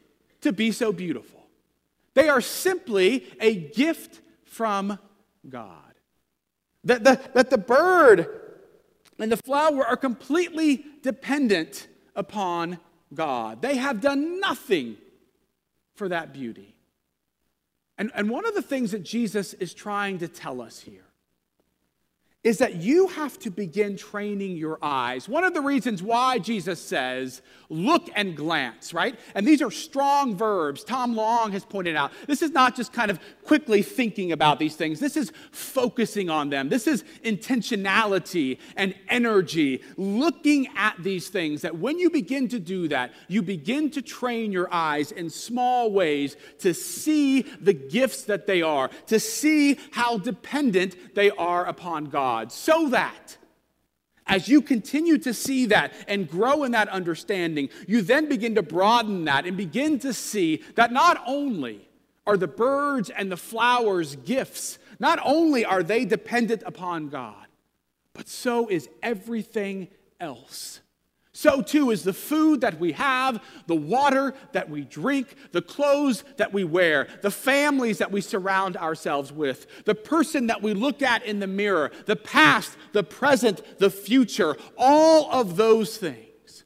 to 0.41 0.51
be 0.51 0.71
so 0.71 0.91
beautiful. 0.91 1.45
They 2.13 2.27
are 2.27 2.41
simply 2.41 3.25
a 3.39 3.55
gift 3.55 4.19
from 4.43 4.99
God. 5.47 5.77
That 6.83 7.03
the, 7.03 7.21
that 7.33 7.49
the 7.49 7.57
bird 7.57 8.40
and 9.21 9.31
the 9.31 9.37
flower 9.37 9.85
are 9.85 9.97
completely 9.97 10.83
dependent 11.03 11.87
upon 12.15 12.79
God. 13.13 13.61
They 13.61 13.77
have 13.77 14.01
done 14.01 14.39
nothing 14.39 14.97
for 15.95 16.09
that 16.09 16.33
beauty. 16.33 16.75
And, 17.97 18.11
and 18.15 18.29
one 18.29 18.47
of 18.47 18.55
the 18.55 18.61
things 18.61 18.91
that 18.91 19.03
Jesus 19.03 19.53
is 19.53 19.73
trying 19.73 20.17
to 20.19 20.27
tell 20.27 20.61
us 20.61 20.79
here 20.79 21.05
is 22.43 22.57
that 22.57 22.77
you 22.77 23.07
have 23.07 23.37
to 23.37 23.51
begin 23.51 23.95
training 23.95 24.57
your 24.57 24.79
eyes. 24.81 25.29
One 25.29 25.43
of 25.43 25.53
the 25.53 25.61
reasons 25.61 26.01
why 26.01 26.39
Jesus 26.39 26.81
says, 26.81 27.43
look 27.69 28.09
and 28.15 28.35
glance, 28.35 28.95
right? 28.95 29.17
And 29.35 29.47
these 29.47 29.61
are 29.61 29.69
strong 29.69 30.35
verbs. 30.35 30.83
Tom 30.83 31.15
Long 31.15 31.51
has 31.51 31.63
pointed 31.63 31.95
out 31.95 32.11
this 32.25 32.41
is 32.41 32.49
not 32.49 32.75
just 32.75 32.93
kind 32.93 33.11
of 33.11 33.19
quickly 33.43 33.83
thinking 33.83 34.31
about 34.31 34.57
these 34.57 34.75
things, 34.75 34.99
this 34.99 35.15
is 35.15 35.31
focusing 35.51 36.31
on 36.31 36.49
them. 36.49 36.69
This 36.69 36.87
is 36.87 37.03
intentionality 37.23 38.57
and 38.75 38.95
energy, 39.07 39.83
looking 39.95 40.67
at 40.75 40.95
these 40.97 41.29
things. 41.29 41.61
That 41.61 41.77
when 41.77 41.99
you 41.99 42.09
begin 42.09 42.47
to 42.49 42.59
do 42.59 42.87
that, 42.87 43.13
you 43.27 43.43
begin 43.43 43.91
to 43.91 44.01
train 44.01 44.51
your 44.51 44.67
eyes 44.73 45.11
in 45.11 45.29
small 45.29 45.91
ways 45.91 46.35
to 46.59 46.73
see 46.73 47.43
the 47.43 47.73
gifts 47.73 48.23
that 48.23 48.47
they 48.47 48.63
are, 48.63 48.89
to 49.07 49.19
see 49.19 49.77
how 49.91 50.17
dependent 50.17 51.13
they 51.13 51.29
are 51.31 51.65
upon 51.65 52.05
God. 52.05 52.30
God 52.31 52.51
so 52.51 52.89
that 52.89 53.37
as 54.25 54.47
you 54.47 54.61
continue 54.61 55.17
to 55.17 55.33
see 55.33 55.65
that 55.67 55.93
and 56.07 56.29
grow 56.29 56.63
in 56.63 56.71
that 56.71 56.87
understanding, 56.87 57.69
you 57.87 58.01
then 58.01 58.29
begin 58.29 58.55
to 58.55 58.61
broaden 58.61 59.25
that 59.25 59.45
and 59.45 59.57
begin 59.57 59.99
to 59.99 60.13
see 60.13 60.63
that 60.75 60.93
not 60.93 61.21
only 61.25 61.87
are 62.25 62.37
the 62.37 62.47
birds 62.47 63.09
and 63.09 63.31
the 63.31 63.37
flowers 63.37 64.15
gifts, 64.17 64.79
not 64.99 65.19
only 65.25 65.65
are 65.65 65.83
they 65.83 66.05
dependent 66.05 66.63
upon 66.65 67.09
God, 67.09 67.47
but 68.13 68.29
so 68.29 68.69
is 68.69 68.87
everything 69.01 69.89
else 70.19 70.80
so 71.41 71.63
too 71.63 71.89
is 71.89 72.03
the 72.03 72.13
food 72.13 72.61
that 72.61 72.79
we 72.79 72.91
have, 72.91 73.43
the 73.65 73.75
water 73.75 74.35
that 74.51 74.69
we 74.69 74.81
drink, 74.81 75.35
the 75.51 75.61
clothes 75.61 76.23
that 76.37 76.53
we 76.53 76.63
wear, 76.63 77.07
the 77.21 77.31
families 77.31 77.97
that 77.97 78.11
we 78.11 78.21
surround 78.21 78.77
ourselves 78.77 79.31
with, 79.31 79.65
the 79.85 79.95
person 79.95 80.47
that 80.47 80.61
we 80.61 80.75
look 80.75 81.01
at 81.01 81.25
in 81.25 81.39
the 81.39 81.47
mirror, 81.47 81.91
the 82.05 82.15
past, 82.15 82.77
the 82.91 83.03
present, 83.03 83.79
the 83.79 83.89
future. 83.89 84.55
All 84.77 85.31
of 85.31 85.55
those 85.55 85.97
things 85.97 86.63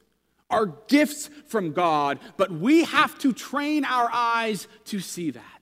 are 0.50 0.66
gifts 0.88 1.30
from 1.46 1.72
God, 1.72 2.18
but 2.36 2.52
we 2.52 2.84
have 2.84 3.18
to 3.20 3.32
train 3.32 3.86
our 3.86 4.10
eyes 4.12 4.68
to 4.86 5.00
see 5.00 5.30
that. 5.30 5.55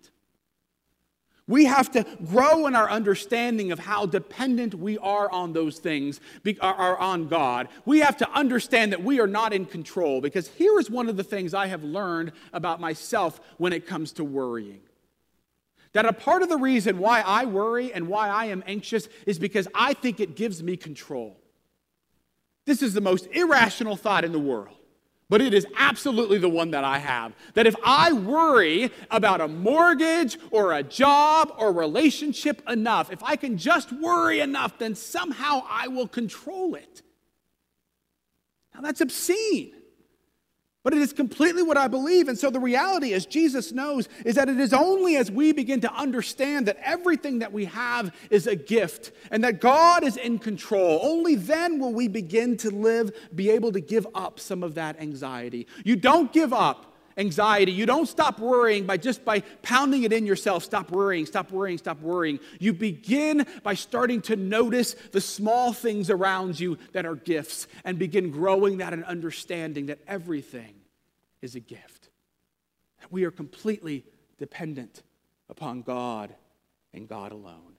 We 1.47 1.67
have 1.67 1.91
to 1.93 2.07
grow 2.27 2.67
in 2.67 2.75
our 2.75 2.89
understanding 2.89 3.71
of 3.71 3.79
how 3.79 4.07
dependent 4.07 4.75
we 4.75 4.97
are 4.99 5.31
on 5.31 5.53
those 5.53 5.79
things, 5.79 6.21
are 6.61 6.97
on 6.97 7.29
God. 7.29 7.69
We 7.85 8.01
have 8.01 8.17
to 8.19 8.31
understand 8.31 8.93
that 8.93 9.05
we 9.05 9.21
are 9.21 9.27
not 9.27 9.53
in 9.53 9.67
control 9.67 10.23
because 10.23 10.49
here 10.49 10.79
is 10.79 10.89
one 10.89 11.09
of 11.09 11.19
the 11.19 11.25
things 11.25 11.53
I 11.53 11.67
have 11.67 11.85
learned 11.85 12.33
about 12.55 12.81
myself 12.81 13.41
when 13.59 13.75
it 13.75 13.87
comes 13.87 14.13
to 14.13 14.25
worrying. 14.25 14.81
That 15.93 16.07
a 16.07 16.15
part 16.15 16.43
of 16.43 16.49
the 16.49 16.57
reason 16.57 16.99
why 16.99 17.21
I 17.21 17.45
worry 17.45 17.93
and 17.93 18.09
why 18.09 18.29
I 18.29 18.47
am 18.47 18.65
anxious 18.67 19.09
is 19.27 19.39
because 19.39 19.69
I 19.75 19.93
think 19.93 20.21
it 20.21 20.37
gives 20.37 20.63
me 20.63 20.77
control. 20.79 21.37
This 22.65 22.81
is 22.81 22.95
the 22.95 23.03
most 23.03 23.27
irrational 23.33 23.97
thought 23.97 24.25
in 24.25 24.33
the 24.33 24.41
world 24.41 24.77
but 25.29 25.41
it 25.41 25.55
is 25.55 25.67
absolutely 25.77 26.39
the 26.39 26.49
one 26.49 26.71
that 26.73 26.85
I 26.85 26.99
have. 26.99 27.33
That 27.55 27.67
if 27.67 27.75
I 27.85 28.13
worry 28.13 28.91
about 29.11 29.41
a 29.41 29.49
mortgage 29.49 30.39
or 30.51 30.73
a 30.73 30.83
job 30.83 31.53
or 31.59 31.73
relationship 31.73 32.63
enough, 32.69 33.11
if 33.11 33.23
I 33.23 33.37
can 33.37 33.57
just 33.57 33.93
worry 33.93 34.41
enough, 34.41 34.79
then 34.79 34.95
somehow 34.95 35.63
I 35.69 35.89
will 35.89 36.09
control 36.09 36.75
it. 36.75 37.03
Now 38.75 38.83
that's 38.83 39.01
obscene. 39.01 39.73
But 40.85 40.93
it 40.93 41.01
is 41.01 41.15
completely 41.15 41.63
what 41.63 41.79
I 41.79 41.89
believe. 41.89 42.29
And 42.29 42.39
so 42.39 42.51
the 42.51 42.61
reality, 42.61 43.15
as 43.15 43.25
Jesus 43.25 43.73
knows, 43.73 44.07
is 44.25 44.35
that 44.35 44.51
it 44.51 44.61
is 44.61 44.75
only 44.75 45.17
as 45.17 45.31
we 45.31 45.53
begin 45.53 45.81
to 45.81 45.93
understand 45.93 46.67
that 46.67 46.77
everything 46.83 47.39
that 47.39 47.53
we 47.53 47.65
have 47.65 48.15
is 48.29 48.47
a 48.47 48.55
gift 48.55 49.11
and 49.31 49.43
that 49.43 49.63
God 49.63 50.05
is 50.05 50.19
in 50.19 50.39
control, 50.39 51.01
only 51.03 51.37
then 51.37 51.79
will 51.79 51.95
we 51.95 52.07
begin 52.07 52.59
to 52.59 52.71
live, 52.71 53.11
be 53.35 53.49
able 53.49 53.73
to 53.73 53.81
give 53.81 54.07
up 54.15 54.39
some 54.39 54.63
of 54.63 54.75
that 54.75 55.01
anxiety. 55.01 55.67
You 55.85 55.97
don't 55.97 56.33
give 56.33 56.53
up 56.53 56.94
anxiety. 57.17 57.73
You 57.73 57.87
don't 57.87 58.07
stop 58.07 58.39
worrying 58.39 58.87
by 58.87 58.97
just 58.97 59.25
by 59.25 59.41
pounding 59.63 60.03
it 60.03 60.13
in 60.13 60.27
yourself. 60.27 60.65
Stop 60.65 60.91
worrying, 60.91 61.27
stop 61.27 61.51
worrying, 61.51 61.79
stop 61.79 62.01
worrying. 62.01 62.41
You 62.59 62.73
begin 62.73 63.47
by 63.63 63.75
starting 63.75 64.21
to 64.23 64.37
notice 64.37 64.95
the 65.13 65.21
small 65.21 65.73
things 65.73 66.11
around 66.11 66.59
you 66.59 66.79
that 66.93 67.07
are 67.07 67.15
gifts 67.15 67.67
and 67.85 67.99
begin 67.99 68.31
growing 68.31 68.79
that 68.79 68.93
and 68.93 69.05
understanding 69.05 69.87
that 69.87 70.01
everything 70.07 70.75
is 71.43 71.55
a 71.55 71.61
gift. 71.61 72.11
that 73.01 73.13
we 73.13 73.25
are 73.25 73.31
completely 73.31 74.05
dependent 74.39 75.03
upon 75.51 75.83
God 75.83 76.35
and 76.95 77.07
God 77.07 77.33
alone. 77.33 77.77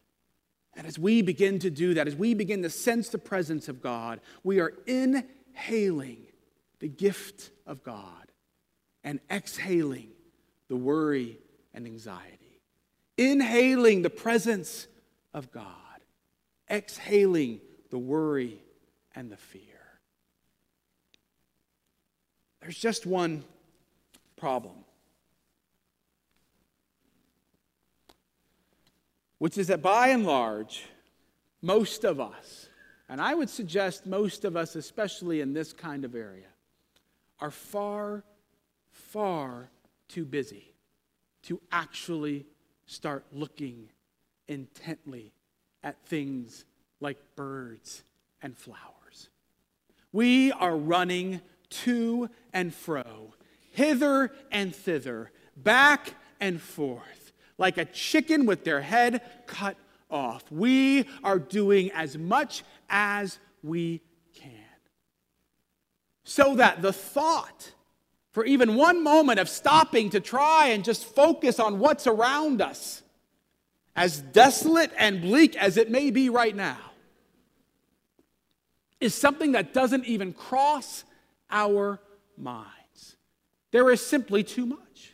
And 0.75 0.85
as 0.85 0.99
we 0.99 1.21
begin 1.21 1.59
to 1.59 1.69
do 1.69 1.95
that, 1.95 2.07
as 2.07 2.15
we 2.15 2.33
begin 2.33 2.61
to 2.63 2.69
sense 2.69 3.09
the 3.09 3.17
presence 3.17 3.67
of 3.67 3.81
God, 3.81 4.19
we 4.43 4.59
are 4.59 4.73
inhaling 4.85 6.27
the 6.79 6.87
gift 6.87 7.49
of 7.65 7.83
God 7.83 8.24
and 9.05 9.19
exhaling 9.31 10.09
the 10.67 10.75
worry 10.75 11.37
and 11.73 11.85
anxiety. 11.85 12.59
Inhaling 13.17 14.01
the 14.01 14.09
presence 14.09 14.87
of 15.33 15.51
God, 15.51 15.67
exhaling 16.69 17.61
the 17.91 17.99
worry 17.99 18.59
and 19.15 19.31
the 19.31 19.37
fear. 19.37 19.61
There's 22.59 22.77
just 22.77 23.05
one 23.05 23.43
problem, 24.37 24.83
which 29.37 29.57
is 29.57 29.67
that 29.67 29.83
by 29.83 30.07
and 30.07 30.25
large, 30.25 30.83
most 31.61 32.03
of 32.03 32.19
us, 32.19 32.69
and 33.07 33.21
I 33.21 33.35
would 33.35 33.51
suggest 33.51 34.07
most 34.07 34.45
of 34.45 34.57
us, 34.57 34.75
especially 34.75 35.41
in 35.41 35.53
this 35.53 35.73
kind 35.73 36.03
of 36.03 36.15
area, 36.15 36.47
are 37.39 37.51
far, 37.51 38.23
far 38.95 39.69
too 40.07 40.25
busy 40.25 40.73
to 41.43 41.61
actually 41.71 42.45
start 42.85 43.25
looking 43.31 43.89
intently 44.47 45.33
at 45.83 46.01
things 46.05 46.65
like 46.99 47.17
birds 47.35 48.03
and 48.41 48.57
flowers. 48.57 49.29
We 50.11 50.51
are 50.53 50.75
running 50.75 51.41
to 51.69 52.29
and 52.53 52.73
fro, 52.73 53.33
hither 53.71 54.31
and 54.51 54.73
thither, 54.73 55.31
back 55.57 56.13
and 56.39 56.61
forth, 56.61 57.33
like 57.57 57.77
a 57.77 57.85
chicken 57.85 58.45
with 58.45 58.63
their 58.63 58.81
head 58.81 59.21
cut 59.45 59.75
off. 60.09 60.49
We 60.51 61.07
are 61.23 61.39
doing 61.39 61.91
as 61.91 62.17
much 62.17 62.63
as 62.89 63.39
we 63.61 64.01
can. 64.35 64.51
So 66.23 66.55
that 66.55 66.81
the 66.81 66.93
thought 66.93 67.71
for 68.35 68.43
even 68.43 68.75
one 68.75 69.01
moment 69.01 69.39
of 69.39 69.47
stopping 69.47 70.09
to 70.09 70.19
try 70.19 70.67
and 70.67 70.83
just 70.83 71.05
focus 71.05 71.57
on 71.57 71.79
what's 71.79 72.05
around 72.05 72.61
us, 72.61 73.01
as 73.95 74.19
desolate 74.19 74.91
and 74.97 75.21
bleak 75.21 75.55
as 75.55 75.77
it 75.77 75.89
may 75.89 76.11
be 76.11 76.27
right 76.27 76.53
now, 76.53 76.91
is 78.99 79.15
something 79.15 79.53
that 79.53 79.73
doesn't 79.73 80.03
even 80.03 80.33
cross 80.33 81.05
our 81.49 82.01
minds. 82.37 83.15
There 83.71 83.89
is 83.89 84.05
simply 84.05 84.43
too 84.43 84.65
much. 84.65 85.13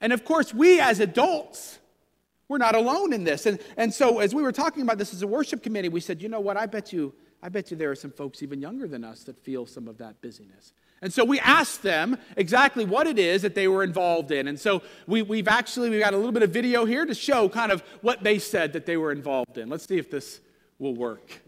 And 0.00 0.10
of 0.10 0.24
course, 0.24 0.54
we 0.54 0.80
as 0.80 0.98
adults, 0.98 1.78
we're 2.48 2.56
not 2.56 2.74
alone 2.74 3.12
in 3.12 3.22
this. 3.22 3.44
And, 3.44 3.58
and 3.76 3.92
so 3.92 4.20
as 4.20 4.34
we 4.34 4.42
were 4.42 4.50
talking 4.50 4.82
about 4.82 4.96
this 4.96 5.12
as 5.12 5.20
a 5.20 5.26
worship 5.26 5.62
committee, 5.62 5.90
we 5.90 6.00
said, 6.00 6.22
you 6.22 6.30
know 6.30 6.40
what, 6.40 6.56
I 6.56 6.64
bet 6.64 6.90
you, 6.90 7.12
I 7.42 7.50
bet 7.50 7.70
you 7.70 7.76
there 7.76 7.90
are 7.90 7.94
some 7.94 8.12
folks 8.12 8.42
even 8.42 8.62
younger 8.62 8.88
than 8.88 9.04
us 9.04 9.24
that 9.24 9.36
feel 9.36 9.66
some 9.66 9.88
of 9.88 9.98
that 9.98 10.22
busyness. 10.22 10.72
And 11.02 11.12
so 11.12 11.24
we 11.24 11.40
asked 11.40 11.82
them 11.82 12.18
exactly 12.36 12.84
what 12.84 13.06
it 13.06 13.18
is 13.18 13.42
that 13.42 13.54
they 13.54 13.68
were 13.68 13.82
involved 13.82 14.30
in. 14.30 14.48
And 14.48 14.60
so 14.60 14.82
we, 15.06 15.22
we've 15.22 15.48
actually 15.48 15.88
we 15.88 15.98
got 15.98 16.12
a 16.12 16.16
little 16.16 16.32
bit 16.32 16.42
of 16.42 16.50
video 16.50 16.84
here 16.84 17.06
to 17.06 17.14
show 17.14 17.48
kind 17.48 17.72
of 17.72 17.82
what 18.02 18.22
they 18.22 18.38
said 18.38 18.74
that 18.74 18.84
they 18.84 18.98
were 18.98 19.10
involved 19.10 19.56
in. 19.56 19.70
Let's 19.70 19.86
see 19.86 19.96
if 19.96 20.10
this 20.10 20.40
will 20.78 20.94
work. 20.94 21.40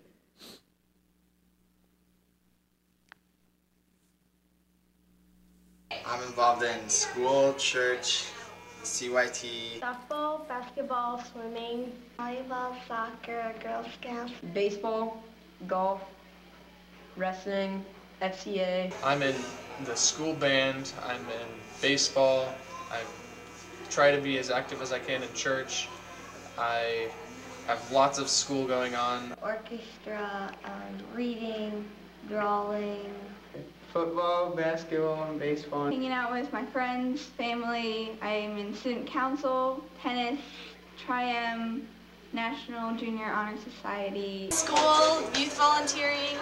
I'm 6.06 6.22
involved 6.24 6.62
in 6.62 6.88
school, 6.88 7.54
church, 7.54 8.24
CYT. 8.82 9.80
Softball, 9.80 10.48
basketball, 10.48 11.22
swimming, 11.30 11.92
volleyball, 12.18 12.74
soccer, 12.88 13.54
Girl 13.62 13.84
Scouts, 14.00 14.32
baseball, 14.52 15.22
golf, 15.68 16.00
wrestling, 17.16 17.84
FCA. 18.22 18.92
I'm 19.04 19.22
in 19.22 19.34
the 19.84 19.96
school 19.96 20.34
band. 20.34 20.92
I'm 21.04 21.20
in 21.20 21.48
baseball. 21.80 22.54
I 22.90 23.00
try 23.90 24.14
to 24.14 24.20
be 24.20 24.38
as 24.38 24.50
active 24.50 24.80
as 24.80 24.92
I 24.92 24.98
can 24.98 25.22
in 25.22 25.32
church. 25.34 25.88
I 26.56 27.08
have 27.66 27.90
lots 27.90 28.18
of 28.18 28.28
school 28.28 28.66
going 28.66 28.94
on. 28.94 29.34
orchestra, 29.42 30.52
um, 30.64 30.98
reading, 31.14 31.84
drawing, 32.28 33.10
Football, 33.92 34.56
basketball, 34.56 35.22
and 35.24 35.38
baseball. 35.38 35.90
hanging 35.90 36.12
out 36.12 36.32
with 36.32 36.50
my 36.50 36.64
friends, 36.64 37.20
family. 37.22 38.12
I'm 38.22 38.56
in 38.56 38.74
student 38.74 39.06
council, 39.06 39.84
tennis, 40.00 40.40
Tri-M, 41.04 41.86
National 42.32 42.94
Junior 42.96 43.26
Honor 43.26 43.58
Society. 43.58 44.50
School, 44.50 45.20
youth 45.38 45.56
volunteering, 45.58 46.36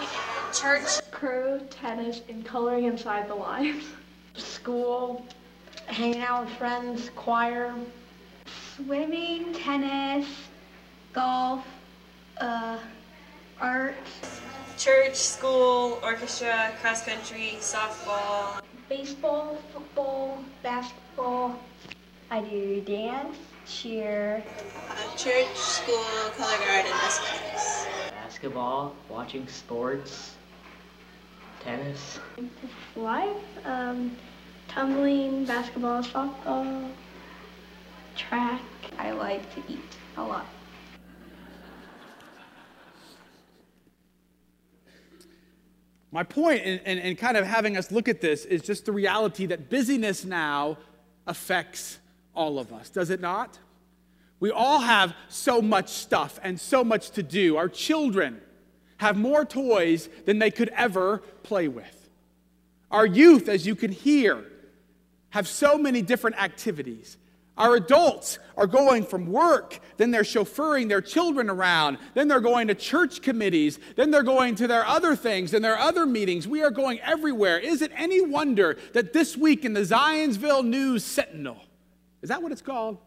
church. 0.53 1.01
crew, 1.11 1.59
tennis, 1.69 2.21
and 2.29 2.45
coloring 2.45 2.85
inside 2.85 3.27
the 3.27 3.35
lines. 3.35 3.83
School, 4.35 5.25
hanging 5.87 6.21
out 6.21 6.45
with 6.45 6.53
friends, 6.55 7.09
choir, 7.15 7.75
Swimming, 8.75 9.53
tennis, 9.53 10.25
golf, 11.13 11.65
uh, 12.39 12.77
art. 13.59 13.95
Church, 14.77 15.15
school, 15.15 15.99
orchestra, 16.01 16.71
cross 16.81 17.03
country, 17.05 17.57
softball. 17.59 18.61
baseball, 18.89 19.57
football, 19.73 20.43
basketball. 20.63 21.59
I 22.31 22.41
do 22.41 22.81
dance, 22.81 23.37
cheer, 23.71 24.43
Uh, 24.89 25.15
church, 25.15 25.47
school, 25.55 26.03
color 26.35 26.57
guard, 26.57 26.85
and 26.85 26.93
athletics. 26.93 27.85
Basketball, 28.11 28.93
watching 29.07 29.47
sports, 29.47 30.35
tennis. 31.61 32.19
life, 32.95 33.37
um, 33.65 34.15
tumbling, 34.67 35.45
basketball, 35.45 36.03
softball, 36.03 36.91
track. 38.17 38.61
I 38.97 39.11
like 39.11 39.53
to 39.55 39.63
eat 39.71 39.95
a 40.17 40.23
lot. 40.23 40.45
My 46.11 46.23
point 46.23 46.61
in, 46.63 46.79
in, 46.79 46.97
in 46.97 47.15
kind 47.15 47.37
of 47.37 47.45
having 47.45 47.77
us 47.77 47.89
look 47.89 48.09
at 48.09 48.19
this 48.19 48.43
is 48.43 48.61
just 48.61 48.85
the 48.85 48.91
reality 48.91 49.45
that 49.45 49.69
busyness 49.69 50.25
now 50.25 50.77
affects 51.25 52.00
all 52.33 52.59
of 52.59 52.71
us, 52.71 52.89
does 52.89 53.09
it 53.09 53.19
not? 53.19 53.59
We 54.39 54.51
all 54.51 54.79
have 54.79 55.13
so 55.29 55.61
much 55.61 55.89
stuff 55.89 56.39
and 56.41 56.59
so 56.59 56.83
much 56.83 57.11
to 57.11 57.23
do. 57.23 57.57
Our 57.57 57.69
children 57.69 58.41
have 58.97 59.17
more 59.17 59.45
toys 59.45 60.09
than 60.25 60.39
they 60.39 60.51
could 60.51 60.69
ever 60.69 61.19
play 61.43 61.67
with. 61.67 62.09
Our 62.89 63.05
youth, 63.05 63.47
as 63.47 63.65
you 63.65 63.75
can 63.75 63.91
hear, 63.91 64.43
have 65.29 65.47
so 65.47 65.77
many 65.77 66.01
different 66.01 66.41
activities. 66.41 67.17
Our 67.57 67.75
adults 67.75 68.39
are 68.57 68.67
going 68.67 69.05
from 69.05 69.27
work, 69.27 69.79
then 69.97 70.09
they're 70.09 70.23
chauffeuring 70.23 70.89
their 70.89 71.01
children 71.01 71.49
around, 71.49 71.99
then 72.15 72.27
they're 72.27 72.39
going 72.39 72.67
to 72.69 72.75
church 72.75 73.21
committees, 73.21 73.77
then 73.95 74.09
they're 74.09 74.23
going 74.23 74.55
to 74.55 74.67
their 74.67 74.85
other 74.85 75.15
things 75.15 75.53
and 75.53 75.63
their 75.63 75.77
other 75.77 76.05
meetings. 76.05 76.47
We 76.47 76.63
are 76.63 76.71
going 76.71 76.99
everywhere. 77.01 77.59
Is 77.59 77.81
it 77.81 77.91
any 77.95 78.21
wonder 78.21 78.77
that 78.93 79.13
this 79.13 79.37
week 79.37 79.65
in 79.65 79.73
the 79.73 79.81
Zionsville 79.81 80.65
News 80.65 81.03
Sentinel, 81.03 81.61
is 82.21 82.29
that 82.29 82.41
what 82.41 82.51
it's 82.51 82.61
called? 82.61 82.97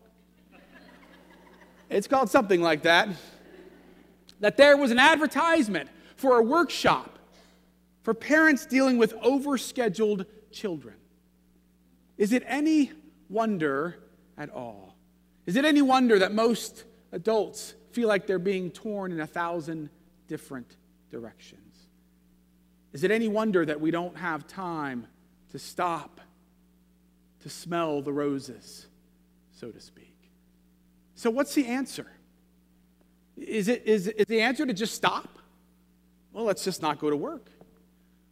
It's 1.91 2.07
called 2.07 2.31
something 2.31 2.61
like 2.61 2.83
that. 2.83 3.09
That 4.41 4.57
there 4.57 4.77
was 4.77 4.91
an 4.91 4.99
advertisement 4.99 5.89
for 6.17 6.39
a 6.39 6.43
workshop 6.43 7.19
for 8.03 8.15
parents 8.15 8.67
dealing 8.67 8.99
with 8.99 9.15
overscheduled 9.21 10.27
children. 10.51 10.97
Is 12.17 12.33
it 12.33 12.43
any 12.47 12.93
wonder 13.29 13.97
at 14.37 14.51
all? 14.51 14.97
Is 15.47 15.57
it 15.57 15.65
any 15.65 15.83
wonder 15.83 16.19
that 16.19 16.33
most 16.33 16.85
adults 17.13 17.75
feel 17.93 18.09
like 18.09 18.27
they're 18.27 18.39
being 18.39 18.71
torn 18.71 19.13
in 19.13 19.21
a 19.21 19.27
thousand 19.27 19.91
different 20.27 20.77
directions? 21.11 21.61
Is 22.93 23.05
it 23.05 23.11
any 23.11 23.29
wonder 23.29 23.65
that 23.65 23.81
we 23.81 23.91
don't 23.91 24.17
have 24.17 24.47
time 24.47 25.07
to 25.53 25.59
stop 25.59 26.21
to 27.43 27.51
smell 27.51 28.01
the 28.01 28.13
roses, 28.13 28.87
so 29.55 29.71
to 29.71 29.81
speak? 29.81 30.15
So, 31.15 31.31
what's 31.31 31.55
the 31.55 31.67
answer? 31.67 32.07
Is, 33.37 33.69
it, 33.69 33.83
is, 33.87 34.09
is 34.09 34.27
the 34.27 34.41
answer 34.41 34.67
to 34.67 34.73
just 34.73 34.95
stop? 34.95 35.39
Well, 36.33 36.45
let's 36.45 36.65
just 36.65 36.83
not 36.83 36.99
go 36.99 37.11
to 37.11 37.17
work. 37.17 37.49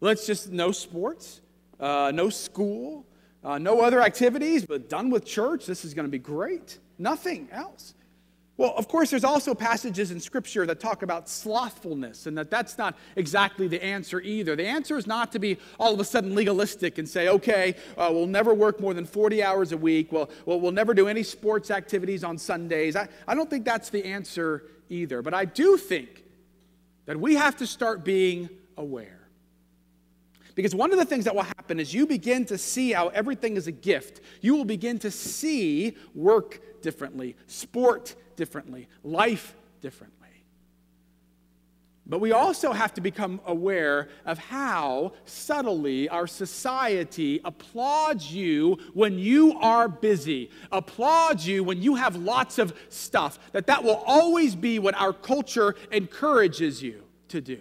Let's 0.00 0.26
just, 0.26 0.50
no 0.50 0.72
sports, 0.72 1.40
uh, 1.78 2.10
no 2.12 2.28
school, 2.28 3.06
uh, 3.44 3.58
no 3.58 3.80
other 3.80 4.00
activities, 4.00 4.64
but 4.66 4.88
done 4.88 5.10
with 5.10 5.24
church. 5.24 5.66
This 5.66 5.84
is 5.84 5.94
going 5.94 6.06
to 6.06 6.10
be 6.10 6.18
great. 6.18 6.78
Nothing 6.98 7.48
else. 7.52 7.94
Well, 8.62 8.74
of 8.76 8.86
course, 8.86 9.10
there's 9.10 9.24
also 9.24 9.56
passages 9.56 10.12
in 10.12 10.20
Scripture 10.20 10.64
that 10.66 10.78
talk 10.78 11.02
about 11.02 11.28
slothfulness, 11.28 12.26
and 12.26 12.38
that 12.38 12.48
that's 12.48 12.78
not 12.78 12.96
exactly 13.16 13.66
the 13.66 13.82
answer 13.82 14.20
either. 14.20 14.54
The 14.54 14.68
answer 14.68 14.96
is 14.96 15.04
not 15.04 15.32
to 15.32 15.40
be 15.40 15.58
all 15.80 15.92
of 15.92 15.98
a 15.98 16.04
sudden 16.04 16.36
legalistic 16.36 16.98
and 16.98 17.08
say, 17.08 17.26
okay, 17.28 17.74
uh, 17.98 18.08
we'll 18.12 18.28
never 18.28 18.54
work 18.54 18.80
more 18.80 18.94
than 18.94 19.04
40 19.04 19.42
hours 19.42 19.72
a 19.72 19.76
week, 19.76 20.12
we'll, 20.12 20.30
we'll, 20.46 20.60
we'll 20.60 20.70
never 20.70 20.94
do 20.94 21.08
any 21.08 21.24
sports 21.24 21.72
activities 21.72 22.22
on 22.22 22.38
Sundays. 22.38 22.94
I, 22.94 23.08
I 23.26 23.34
don't 23.34 23.50
think 23.50 23.64
that's 23.64 23.90
the 23.90 24.04
answer 24.04 24.62
either. 24.88 25.22
But 25.22 25.34
I 25.34 25.44
do 25.44 25.76
think 25.76 26.22
that 27.06 27.18
we 27.18 27.34
have 27.34 27.56
to 27.56 27.66
start 27.66 28.04
being 28.04 28.48
aware. 28.76 29.28
Because 30.54 30.72
one 30.72 30.92
of 30.92 31.00
the 31.00 31.04
things 31.04 31.24
that 31.24 31.34
will 31.34 31.42
happen 31.42 31.80
is 31.80 31.92
you 31.92 32.06
begin 32.06 32.44
to 32.44 32.58
see 32.58 32.92
how 32.92 33.08
everything 33.08 33.56
is 33.56 33.66
a 33.66 33.72
gift. 33.72 34.20
You 34.40 34.54
will 34.54 34.64
begin 34.64 35.00
to 35.00 35.10
see 35.10 35.96
work 36.14 36.80
differently, 36.80 37.34
sport 37.48 38.14
differently, 38.36 38.88
life 39.02 39.54
differently. 39.80 40.18
But 42.04 42.20
we 42.20 42.32
also 42.32 42.72
have 42.72 42.92
to 42.94 43.00
become 43.00 43.40
aware 43.46 44.08
of 44.26 44.36
how 44.36 45.12
subtly 45.24 46.08
our 46.08 46.26
society 46.26 47.40
applauds 47.44 48.34
you 48.34 48.78
when 48.92 49.18
you 49.18 49.56
are 49.60 49.88
busy, 49.88 50.50
applauds 50.72 51.46
you 51.46 51.62
when 51.62 51.80
you 51.80 51.94
have 51.94 52.16
lots 52.16 52.58
of 52.58 52.76
stuff, 52.88 53.38
that 53.52 53.68
that 53.68 53.84
will 53.84 54.02
always 54.04 54.56
be 54.56 54.80
what 54.80 54.94
our 55.00 55.12
culture 55.12 55.76
encourages 55.92 56.82
you 56.82 57.04
to 57.28 57.40
do. 57.40 57.60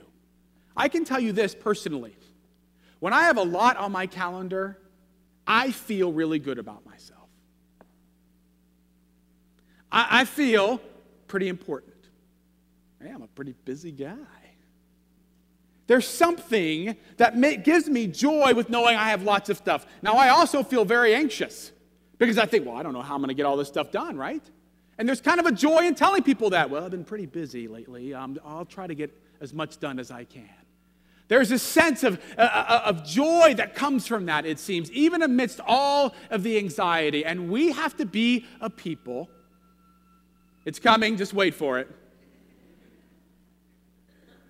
I 0.76 0.88
can 0.88 1.06
tell 1.06 1.20
you 1.20 1.34
this 1.34 1.54
personally. 1.54 2.16
When 3.00 3.14
I 3.14 3.24
have 3.24 3.38
a 3.38 3.44
lot 3.44 3.78
on 3.78 3.92
my 3.92 4.08
calendar, 4.08 4.80
I 5.46 5.72
feel 5.72 6.12
really 6.12 6.40
good 6.40 6.58
about 6.58 6.86
myself. 6.86 7.11
I, 9.92 10.22
I 10.22 10.26
feel 10.26 10.82
pretty 11.28 11.48
important. 11.48 11.94
Hey, 13.02 13.10
I'm 13.10 13.22
a 13.22 13.28
pretty 13.28 13.56
busy 13.66 13.92
guy. 13.92 14.16
There's 15.88 16.08
something 16.08 16.96
that 17.18 17.36
may, 17.36 17.58
gives 17.58 17.90
me 17.90 18.08
joy 18.08 18.54
with 18.54 18.70
knowing 18.70 18.96
I 18.96 19.10
have 19.10 19.24
lots 19.24 19.50
of 19.50 19.58
stuff. 19.58 19.86
Now, 20.02 20.14
I 20.14 20.30
also 20.30 20.64
feel 20.64 20.86
very 20.86 21.14
anxious 21.14 21.72
because 22.18 22.38
I 22.38 22.46
think, 22.46 22.66
well, 22.66 22.78
I 22.78 22.84
don't 22.84 22.94
know 22.94 23.02
how 23.02 23.16
I'm 23.16 23.22
going 23.22 23.30
to 23.30 23.34
get 23.34 23.46
all 23.46 23.58
this 23.58 23.68
stuff 23.68 23.92
done, 23.92 24.16
right? 24.16 24.44
And 24.98 25.08
there's 25.08 25.20
kind 25.20 25.40
of 25.40 25.48
a 25.48 25.52
joy 25.52 25.80
in 25.88 25.96
telling 25.96 26.24
people 26.24 26.52
that. 26.52 26.70
Well, 26.70 26.86
I've 26.86 26.92
been 26.92 27.04
pretty 27.04 27.26
busy 27.26 27.68
lately. 27.68 28.14
Um, 28.14 28.40
I'll 28.46 28.66
try 28.66 28.88
to 28.88 28.96
get 28.96 29.12
as 29.42 29.54
much 29.54 29.80
done 29.80 30.00
as 30.00 30.12
I 30.12 30.24
can. 30.24 30.48
There's 31.28 31.52
a 31.52 31.60
sense 31.60 32.04
of, 32.04 32.22
uh, 32.38 32.42
uh, 32.42 32.82
of 32.86 33.06
joy 33.06 33.56
that 33.56 33.74
comes 33.74 34.06
from 34.06 34.26
that, 34.28 34.46
it 34.46 34.60
seems, 34.60 34.92
even 34.92 35.22
amidst 35.24 35.60
all 35.66 36.14
of 36.30 36.44
the 36.44 36.58
anxiety. 36.58 37.26
And 37.26 37.50
we 37.50 37.72
have 37.72 37.98
to 37.98 38.06
be 38.06 38.46
a 38.60 38.70
people. 38.70 39.30
It's 40.66 40.80
coming, 40.80 41.18
just 41.18 41.34
wait 41.34 41.56
for 41.56 41.80
it. 41.80 41.90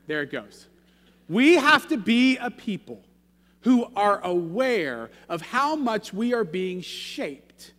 There 0.08 0.21
it 0.21 0.32
goes. 0.32 0.67
We 1.30 1.56
have 1.56 1.88
to 1.88 1.97
be 1.97 2.38
a 2.38 2.52
people 2.52 3.02
who 3.62 3.88
are 3.95 4.19
aware 4.24 5.10
of 5.30 5.41
how 5.41 5.76
much 5.76 6.13
we 6.13 6.34
are 6.34 6.43
being 6.43 6.82
shaped 6.82 7.74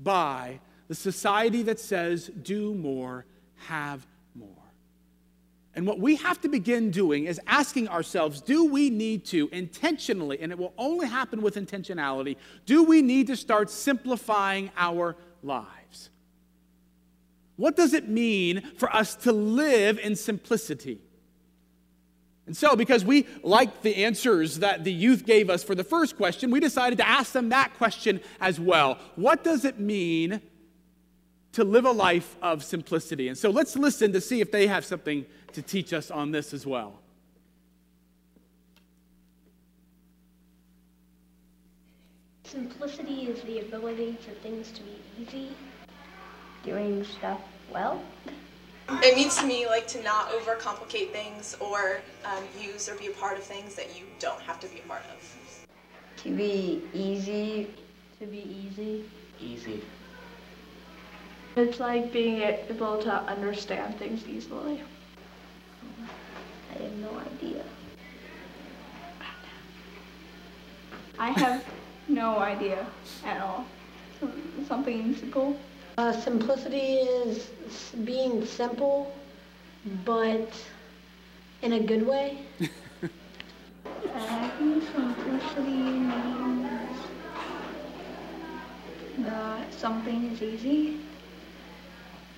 by 0.00 0.58
the 0.88 0.94
society 0.94 1.62
that 1.62 1.78
says, 1.78 2.28
do 2.42 2.74
more, 2.74 3.24
have 3.68 4.04
more. 4.34 4.48
and 5.74 5.86
what 5.86 5.98
we 5.98 6.16
have 6.16 6.40
to 6.40 6.48
begin 6.48 6.90
doing 6.90 7.24
is 7.24 7.40
asking 7.46 7.88
ourselves 7.88 8.40
do 8.40 8.66
we 8.66 8.90
need 8.90 9.24
to 9.26 9.48
intentionally, 9.52 10.38
and 10.40 10.52
it 10.52 10.58
will 10.58 10.74
only 10.76 11.06
happen 11.06 11.40
with 11.40 11.54
intentionality, 11.54 12.36
do 12.66 12.82
we 12.82 13.00
need 13.02 13.26
to 13.28 13.36
start 13.36 13.70
simplifying 13.70 14.70
our 14.76 15.16
lives? 15.42 15.81
What 17.62 17.76
does 17.76 17.94
it 17.94 18.08
mean 18.08 18.60
for 18.76 18.92
us 18.92 19.14
to 19.14 19.30
live 19.30 19.96
in 20.00 20.16
simplicity? 20.16 20.98
And 22.44 22.56
so, 22.56 22.74
because 22.74 23.04
we 23.04 23.24
liked 23.44 23.84
the 23.84 24.04
answers 24.04 24.58
that 24.58 24.82
the 24.82 24.92
youth 24.92 25.24
gave 25.24 25.48
us 25.48 25.62
for 25.62 25.76
the 25.76 25.84
first 25.84 26.16
question, 26.16 26.50
we 26.50 26.58
decided 26.58 26.98
to 26.98 27.06
ask 27.06 27.30
them 27.30 27.50
that 27.50 27.74
question 27.74 28.20
as 28.40 28.58
well. 28.58 28.98
What 29.14 29.44
does 29.44 29.64
it 29.64 29.78
mean 29.78 30.42
to 31.52 31.62
live 31.62 31.84
a 31.84 31.92
life 31.92 32.36
of 32.42 32.64
simplicity? 32.64 33.28
And 33.28 33.38
so, 33.38 33.50
let's 33.50 33.76
listen 33.76 34.12
to 34.12 34.20
see 34.20 34.40
if 34.40 34.50
they 34.50 34.66
have 34.66 34.84
something 34.84 35.24
to 35.52 35.62
teach 35.62 35.92
us 35.92 36.10
on 36.10 36.32
this 36.32 36.52
as 36.52 36.66
well. 36.66 36.98
Simplicity 42.42 43.26
is 43.28 43.40
the 43.42 43.60
ability 43.60 44.18
for 44.20 44.32
things 44.42 44.72
to 44.72 44.80
be 44.82 44.96
easy. 45.20 45.50
Doing 46.64 47.04
stuff 47.04 47.40
well. 47.72 48.02
It 49.02 49.16
means 49.16 49.36
to 49.38 49.46
me 49.46 49.66
like 49.66 49.86
to 49.88 50.02
not 50.02 50.30
overcomplicate 50.30 51.12
things 51.12 51.56
or 51.60 52.00
um, 52.24 52.44
use 52.60 52.88
or 52.88 52.94
be 52.96 53.06
a 53.06 53.12
part 53.12 53.38
of 53.38 53.44
things 53.44 53.74
that 53.74 53.96
you 53.98 54.04
don't 54.18 54.40
have 54.40 54.60
to 54.60 54.66
be 54.68 54.80
a 54.80 54.88
part 54.88 55.02
of. 55.14 55.66
To 56.24 56.30
be 56.30 56.82
easy. 56.92 57.70
To 58.20 58.26
be 58.26 58.38
easy. 58.38 59.04
Easy. 59.40 59.82
It's 61.56 61.80
like 61.80 62.12
being 62.12 62.42
able 62.42 63.02
to 63.02 63.12
understand 63.12 63.98
things 63.98 64.26
easily. 64.26 64.82
I 66.74 66.82
have 66.82 66.92
no 66.98 67.18
idea. 67.18 67.64
I 71.18 71.30
have 71.30 71.64
no 72.08 72.38
idea 72.38 72.86
at 73.24 73.40
all. 73.40 73.66
Something 74.66 75.14
simple. 75.14 75.58
Uh, 75.98 76.12
simplicity 76.12 76.98
is 77.00 77.48
being 78.04 78.44
simple, 78.46 79.12
but 80.04 80.48
in 81.62 81.74
a 81.74 81.80
good 81.80 82.06
way. 82.06 82.38
I 84.14 84.48
think 84.58 84.84
simplicity 84.94 85.70
means 85.70 86.96
that 89.18 89.72
something 89.74 90.32
is 90.32 90.42
easy. 90.42 91.00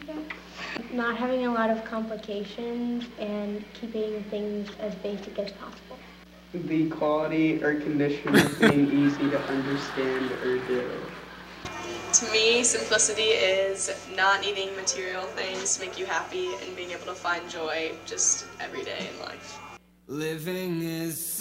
Yeah 0.07 0.15
not 0.93 1.17
having 1.17 1.47
a 1.47 1.53
lot 1.53 1.71
of 1.71 1.85
complications 1.85 3.05
and 3.19 3.65
keeping 3.75 4.23
things 4.25 4.69
as 4.81 4.95
basic 4.97 5.39
as 5.39 5.51
possible. 5.53 5.99
The 6.53 6.89
quality 6.89 7.63
or 7.63 7.81
condition 7.81 8.35
of 8.37 8.61
being 8.61 8.91
easy 8.93 9.31
to 9.31 9.41
understand 9.41 10.31
or 10.31 10.59
do. 10.69 10.91
To 12.21 12.31
me, 12.31 12.63
simplicity 12.63 13.23
is 13.23 13.91
not 14.15 14.41
needing 14.41 14.69
material 14.77 15.23
things 15.23 15.75
to 15.75 15.81
make 15.81 15.99
you 15.99 16.07
happy 16.07 16.47
and 16.63 16.77
being 16.77 16.93
able 16.93 17.07
to 17.07 17.15
find 17.15 17.51
joy 17.51 17.91
just 18.07 18.47
every 18.61 18.85
day 18.85 19.09
in 19.13 19.19
life. 19.19 19.59
Living 20.07 20.81
is 20.83 21.41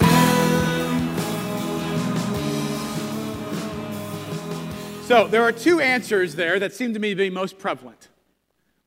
So 5.03 5.27
there 5.27 5.43
are 5.43 5.51
two 5.51 5.79
answers 5.79 6.33
there 6.33 6.57
that 6.57 6.73
seem 6.73 6.95
to 6.95 6.99
me 6.99 7.09
to 7.09 7.15
be 7.15 7.29
most 7.29 7.59
prevalent. 7.59 8.07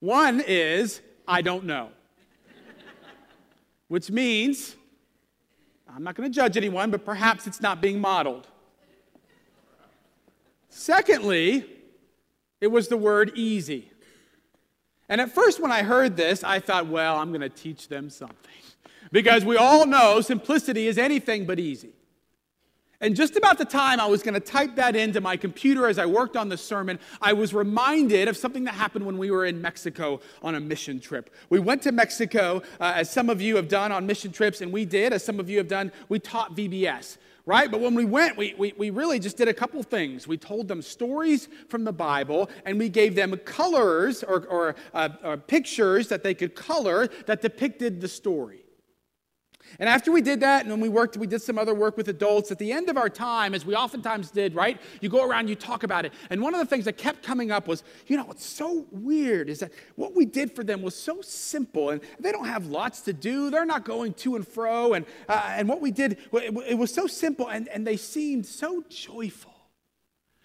One 0.01 0.43
is, 0.45 1.01
I 1.29 1.41
don't 1.41 1.67
know, 1.67 1.91
which 3.87 4.11
means 4.11 4.75
I'm 5.89 6.03
not 6.03 6.17
going 6.17 6.29
to 6.29 6.35
judge 6.35 6.57
anyone, 6.57 6.91
but 6.91 7.05
perhaps 7.05 7.47
it's 7.47 7.61
not 7.61 7.81
being 7.81 8.01
modeled. 8.01 8.49
Secondly, 10.69 11.76
it 12.67 12.73
was 12.73 12.89
the 12.89 12.97
word 12.97 13.31
easy. 13.37 13.93
And 15.09 15.21
at 15.21 15.31
first, 15.31 15.61
when 15.61 15.71
I 15.71 15.85
heard 15.85 16.17
this, 16.17 16.43
I 16.43 16.59
thought, 16.59 16.89
well, 16.89 17.17
I'm 17.17 17.29
going 17.29 17.43
to 17.43 17.49
teach 17.49 17.87
them 17.87 18.11
something. 18.11 18.37
Because 19.13 19.45
we 19.45 19.57
all 19.57 19.87
know 19.87 20.21
simplicity 20.21 20.89
is 20.89 20.99
anything 20.99 21.47
but 21.47 21.61
easy. 21.61 21.93
And 23.01 23.15
just 23.15 23.37
about 23.37 23.59
the 23.59 23.65
time 23.65 24.01
I 24.01 24.07
was 24.07 24.25
going 24.25 24.35
to 24.35 24.41
type 24.41 24.75
that 24.75 24.97
into 24.97 25.21
my 25.21 25.37
computer 25.37 25.87
as 25.87 25.97
I 25.97 26.07
worked 26.07 26.37
on 26.37 26.49
the 26.49 26.57
sermon, 26.57 26.99
I 27.23 27.35
was 27.35 27.55
reminded 27.55 28.27
of 28.27 28.37
something 28.37 28.65
that 28.65 28.75
happened 28.75 29.07
when 29.07 29.17
we 29.17 29.31
were 29.31 29.45
in 29.45 29.63
Mexico 29.63 30.21
on 30.43 30.57
a 30.57 30.61
mission 30.61 30.99
trip. 30.99 31.33
We 31.49 31.61
went 31.61 31.83
to 31.83 31.93
Mexico, 31.93 32.63
uh, 32.81 32.95
as 32.97 33.09
some 33.09 33.31
of 33.31 33.41
you 33.41 33.55
have 33.55 33.69
done 33.69 33.93
on 33.93 34.07
mission 34.07 34.33
trips, 34.33 34.61
and 34.61 34.73
we 34.73 34.85
did, 34.85 35.13
as 35.13 35.25
some 35.25 35.39
of 35.39 35.49
you 35.49 35.59
have 35.59 35.69
done, 35.69 35.93
we 36.09 36.19
taught 36.19 36.57
VBS, 36.57 37.17
right? 37.47 37.71
But 37.71 37.81
when 37.81 37.95
we 37.95 38.05
went, 38.05 38.37
we, 38.37 38.55
we, 38.59 38.75
we 38.77 38.91
really 38.91 39.21
just 39.21 39.37
did 39.37 39.49
a 39.49 39.55
couple 39.55 39.83
things. 39.83 40.27
We 40.27 40.37
told 40.37 40.67
them 40.67 40.83
stories 40.83 41.49
from 41.69 41.85
the 41.85 41.93
Bible, 41.93 42.51
and 42.65 42.79
we 42.79 42.89
gave 42.89 43.15
them 43.15 43.37
colors 43.39 44.25
or, 44.25 44.47
or, 44.47 44.75
uh, 44.93 45.09
or 45.23 45.37
pictures 45.37 46.09
that 46.09 46.25
they 46.25 46.35
could 46.35 46.57
color 46.57 47.09
that 47.27 47.41
depicted 47.41 48.01
the 48.01 48.09
story. 48.09 48.66
And 49.79 49.89
after 49.89 50.13
we 50.13 50.23
did 50.23 50.41
that, 50.41 50.63
and 50.63 50.71
when 50.71 50.81
we 50.81 50.89
worked, 50.89 51.17
we 51.17 51.27
did 51.27 51.43
some 51.43 51.59
other 51.59 51.75
work 51.75 51.97
with 51.97 52.09
adults, 52.09 52.51
at 52.51 52.59
the 52.59 52.73
end 52.73 52.89
of 52.89 52.97
our 52.97 53.09
time, 53.09 53.55
as 53.55 53.67
we 53.67 53.75
oftentimes 53.75 54.31
did, 54.31 54.55
right? 54.55 54.81
You 55.01 55.09
go 55.09 55.25
around, 55.25 55.49
you 55.49 55.55
talk 55.55 55.83
about 55.83 56.05
it. 56.05 56.13
And 56.31 56.41
one 56.41 56.55
of 56.55 56.61
the 56.61 56.67
things 56.67 56.85
that 56.87 56.97
kept 56.97 57.23
coming 57.23 57.51
up 57.51 57.69
was, 57.69 57.83
you 58.07 58.17
know, 58.17 58.25
what's 58.25 58.45
so 58.45 58.87
weird 58.91 59.49
is 59.49 59.61
that 59.61 59.73
what 59.97 60.15
we 60.15 60.25
did 60.25 60.53
for 60.53 60.65
them 60.65 60.83
was 60.83 60.95
so 60.95 61.21
simple, 61.21 61.91
and 61.91 62.01
they 62.21 62.33
don't 62.33 62.47
have 62.47 62.67
lots 62.67 63.03
to 63.03 63.13
do. 63.13 63.51
They're 63.51 63.65
not 63.67 63.85
going 63.85 64.15
to 64.15 64.37
and 64.37 64.47
fro. 64.47 64.95
And, 64.95 65.05
uh, 65.29 65.43
and 65.49 65.69
what 65.69 65.81
we 65.81 65.91
did, 65.91 66.19
it, 66.33 66.79
was 66.79 66.93
so 66.93 67.07
simple, 67.07 67.49
and, 67.49 67.69
and 67.69 67.87
they 67.87 67.97
seemed 67.97 68.47
so 68.47 68.85
joyful. 68.89 69.53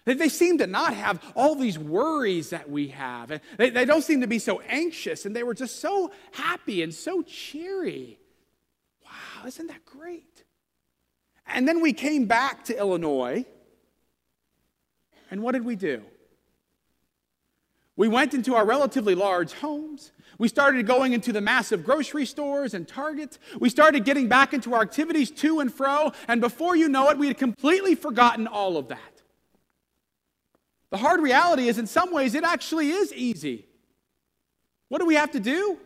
They, 0.04 0.14
they 0.14 0.28
seem 0.28 0.58
to 0.58 0.66
not 0.66 0.94
have 0.94 1.22
all 1.36 1.54
these 1.54 1.78
worries 1.78 2.50
that 2.50 2.68
we 2.68 2.88
have. 2.88 3.40
They, 3.56 3.70
they 3.70 3.84
don't 3.84 4.02
seem 4.02 4.20
to 4.22 4.26
be 4.26 4.38
so 4.38 4.60
anxious, 4.68 5.26
and 5.26 5.34
they 5.34 5.42
were 5.42 5.54
just 5.54 5.80
so 5.80 6.12
happy 6.32 6.82
and 6.82 6.92
so 6.92 7.22
cheery. 7.22 8.18
Wow, 9.42 9.48
isn't 9.48 9.66
that 9.66 9.84
great? 9.84 10.44
And 11.46 11.66
then 11.66 11.80
we 11.80 11.92
came 11.92 12.26
back 12.26 12.64
to 12.66 12.78
Illinois, 12.78 13.44
and 15.30 15.42
what 15.42 15.52
did 15.52 15.64
we 15.64 15.74
do? 15.74 16.02
We 17.96 18.06
went 18.06 18.34
into 18.34 18.54
our 18.54 18.64
relatively 18.64 19.16
large 19.16 19.52
homes. 19.54 20.12
We 20.38 20.46
started 20.46 20.86
going 20.86 21.12
into 21.12 21.32
the 21.32 21.40
massive 21.40 21.84
grocery 21.84 22.24
stores 22.24 22.72
and 22.72 22.86
Target. 22.86 23.38
We 23.58 23.68
started 23.68 24.04
getting 24.04 24.28
back 24.28 24.54
into 24.54 24.74
our 24.74 24.82
activities 24.82 25.30
to 25.32 25.60
and 25.60 25.72
fro. 25.72 26.12
And 26.28 26.40
before 26.40 26.76
you 26.76 26.88
know 26.88 27.10
it, 27.10 27.18
we 27.18 27.26
had 27.26 27.36
completely 27.36 27.94
forgotten 27.94 28.46
all 28.46 28.76
of 28.76 28.88
that. 28.88 29.22
The 30.90 30.98
hard 30.98 31.20
reality 31.20 31.68
is, 31.68 31.78
in 31.78 31.86
some 31.86 32.12
ways, 32.12 32.34
it 32.34 32.44
actually 32.44 32.90
is 32.90 33.12
easy. 33.12 33.66
What 34.88 35.00
do 35.00 35.06
we 35.06 35.16
have 35.16 35.32
to 35.32 35.40
do? 35.40 35.78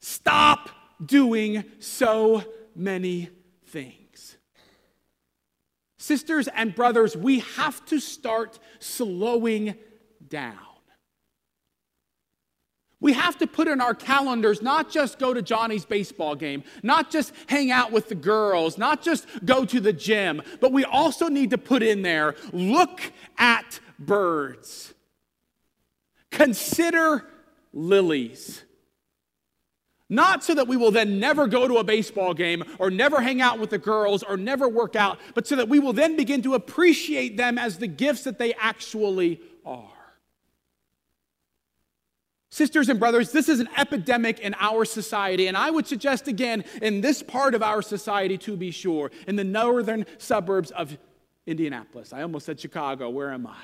Stop 0.00 0.55
doing 1.04 1.64
so 1.78 2.44
many 2.74 3.30
things. 3.66 4.36
Sisters 5.98 6.48
and 6.48 6.74
brothers, 6.74 7.16
we 7.16 7.40
have 7.40 7.84
to 7.86 7.98
start 7.98 8.58
slowing 8.78 9.74
down. 10.28 10.58
We 12.98 13.12
have 13.12 13.36
to 13.38 13.46
put 13.46 13.68
in 13.68 13.80
our 13.80 13.94
calendars 13.94 14.62
not 14.62 14.90
just 14.90 15.18
go 15.18 15.34
to 15.34 15.42
Johnny's 15.42 15.84
baseball 15.84 16.34
game, 16.34 16.64
not 16.82 17.10
just 17.10 17.32
hang 17.46 17.70
out 17.70 17.92
with 17.92 18.08
the 18.08 18.14
girls, 18.14 18.78
not 18.78 19.02
just 19.02 19.26
go 19.44 19.64
to 19.66 19.80
the 19.80 19.92
gym, 19.92 20.42
but 20.60 20.72
we 20.72 20.84
also 20.84 21.28
need 21.28 21.50
to 21.50 21.58
put 21.58 21.82
in 21.82 22.02
there 22.02 22.34
look 22.52 23.00
at 23.36 23.80
birds, 23.98 24.94
consider 26.30 27.24
lilies. 27.72 28.62
Not 30.08 30.44
so 30.44 30.54
that 30.54 30.68
we 30.68 30.76
will 30.76 30.92
then 30.92 31.18
never 31.18 31.48
go 31.48 31.66
to 31.66 31.78
a 31.78 31.84
baseball 31.84 32.32
game 32.32 32.62
or 32.78 32.90
never 32.90 33.20
hang 33.20 33.40
out 33.40 33.58
with 33.58 33.70
the 33.70 33.78
girls 33.78 34.22
or 34.22 34.36
never 34.36 34.68
work 34.68 34.94
out, 34.94 35.18
but 35.34 35.46
so 35.46 35.56
that 35.56 35.68
we 35.68 35.80
will 35.80 35.92
then 35.92 36.16
begin 36.16 36.42
to 36.42 36.54
appreciate 36.54 37.36
them 37.36 37.58
as 37.58 37.78
the 37.78 37.88
gifts 37.88 38.22
that 38.22 38.38
they 38.38 38.54
actually 38.54 39.40
are. 39.64 39.90
Sisters 42.50 42.88
and 42.88 43.00
brothers, 43.00 43.32
this 43.32 43.48
is 43.48 43.58
an 43.58 43.68
epidemic 43.76 44.38
in 44.38 44.54
our 44.60 44.84
society, 44.84 45.48
and 45.48 45.56
I 45.56 45.70
would 45.70 45.86
suggest 45.86 46.28
again, 46.28 46.64
in 46.80 47.00
this 47.00 47.22
part 47.22 47.54
of 47.54 47.62
our 47.62 47.82
society 47.82 48.38
to 48.38 48.56
be 48.56 48.70
sure, 48.70 49.10
in 49.26 49.34
the 49.34 49.44
northern 49.44 50.06
suburbs 50.18 50.70
of 50.70 50.96
Indianapolis. 51.46 52.12
I 52.12 52.22
almost 52.22 52.46
said 52.46 52.58
Chicago. 52.58 53.10
Where 53.10 53.32
am 53.32 53.46
I? 53.46 53.56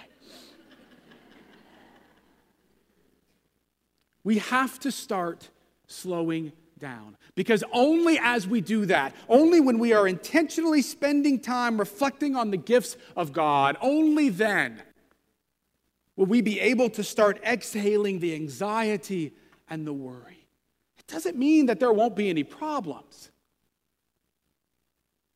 we 4.24 4.38
have 4.38 4.78
to 4.80 4.92
start 4.92 5.48
slowing 5.92 6.52
down. 6.78 7.16
Because 7.34 7.62
only 7.72 8.18
as 8.20 8.46
we 8.46 8.60
do 8.60 8.86
that, 8.86 9.14
only 9.28 9.60
when 9.60 9.78
we 9.78 9.92
are 9.92 10.06
intentionally 10.06 10.82
spending 10.82 11.38
time 11.38 11.78
reflecting 11.78 12.36
on 12.36 12.50
the 12.50 12.56
gifts 12.56 12.96
of 13.16 13.32
God, 13.32 13.76
only 13.80 14.28
then 14.28 14.82
will 16.16 16.26
we 16.26 16.42
be 16.42 16.60
able 16.60 16.90
to 16.90 17.04
start 17.04 17.40
exhaling 17.44 18.18
the 18.18 18.34
anxiety 18.34 19.32
and 19.68 19.86
the 19.86 19.92
worry. 19.92 20.46
It 20.98 21.06
doesn't 21.06 21.36
mean 21.36 21.66
that 21.66 21.80
there 21.80 21.92
won't 21.92 22.16
be 22.16 22.28
any 22.28 22.44
problems, 22.44 23.30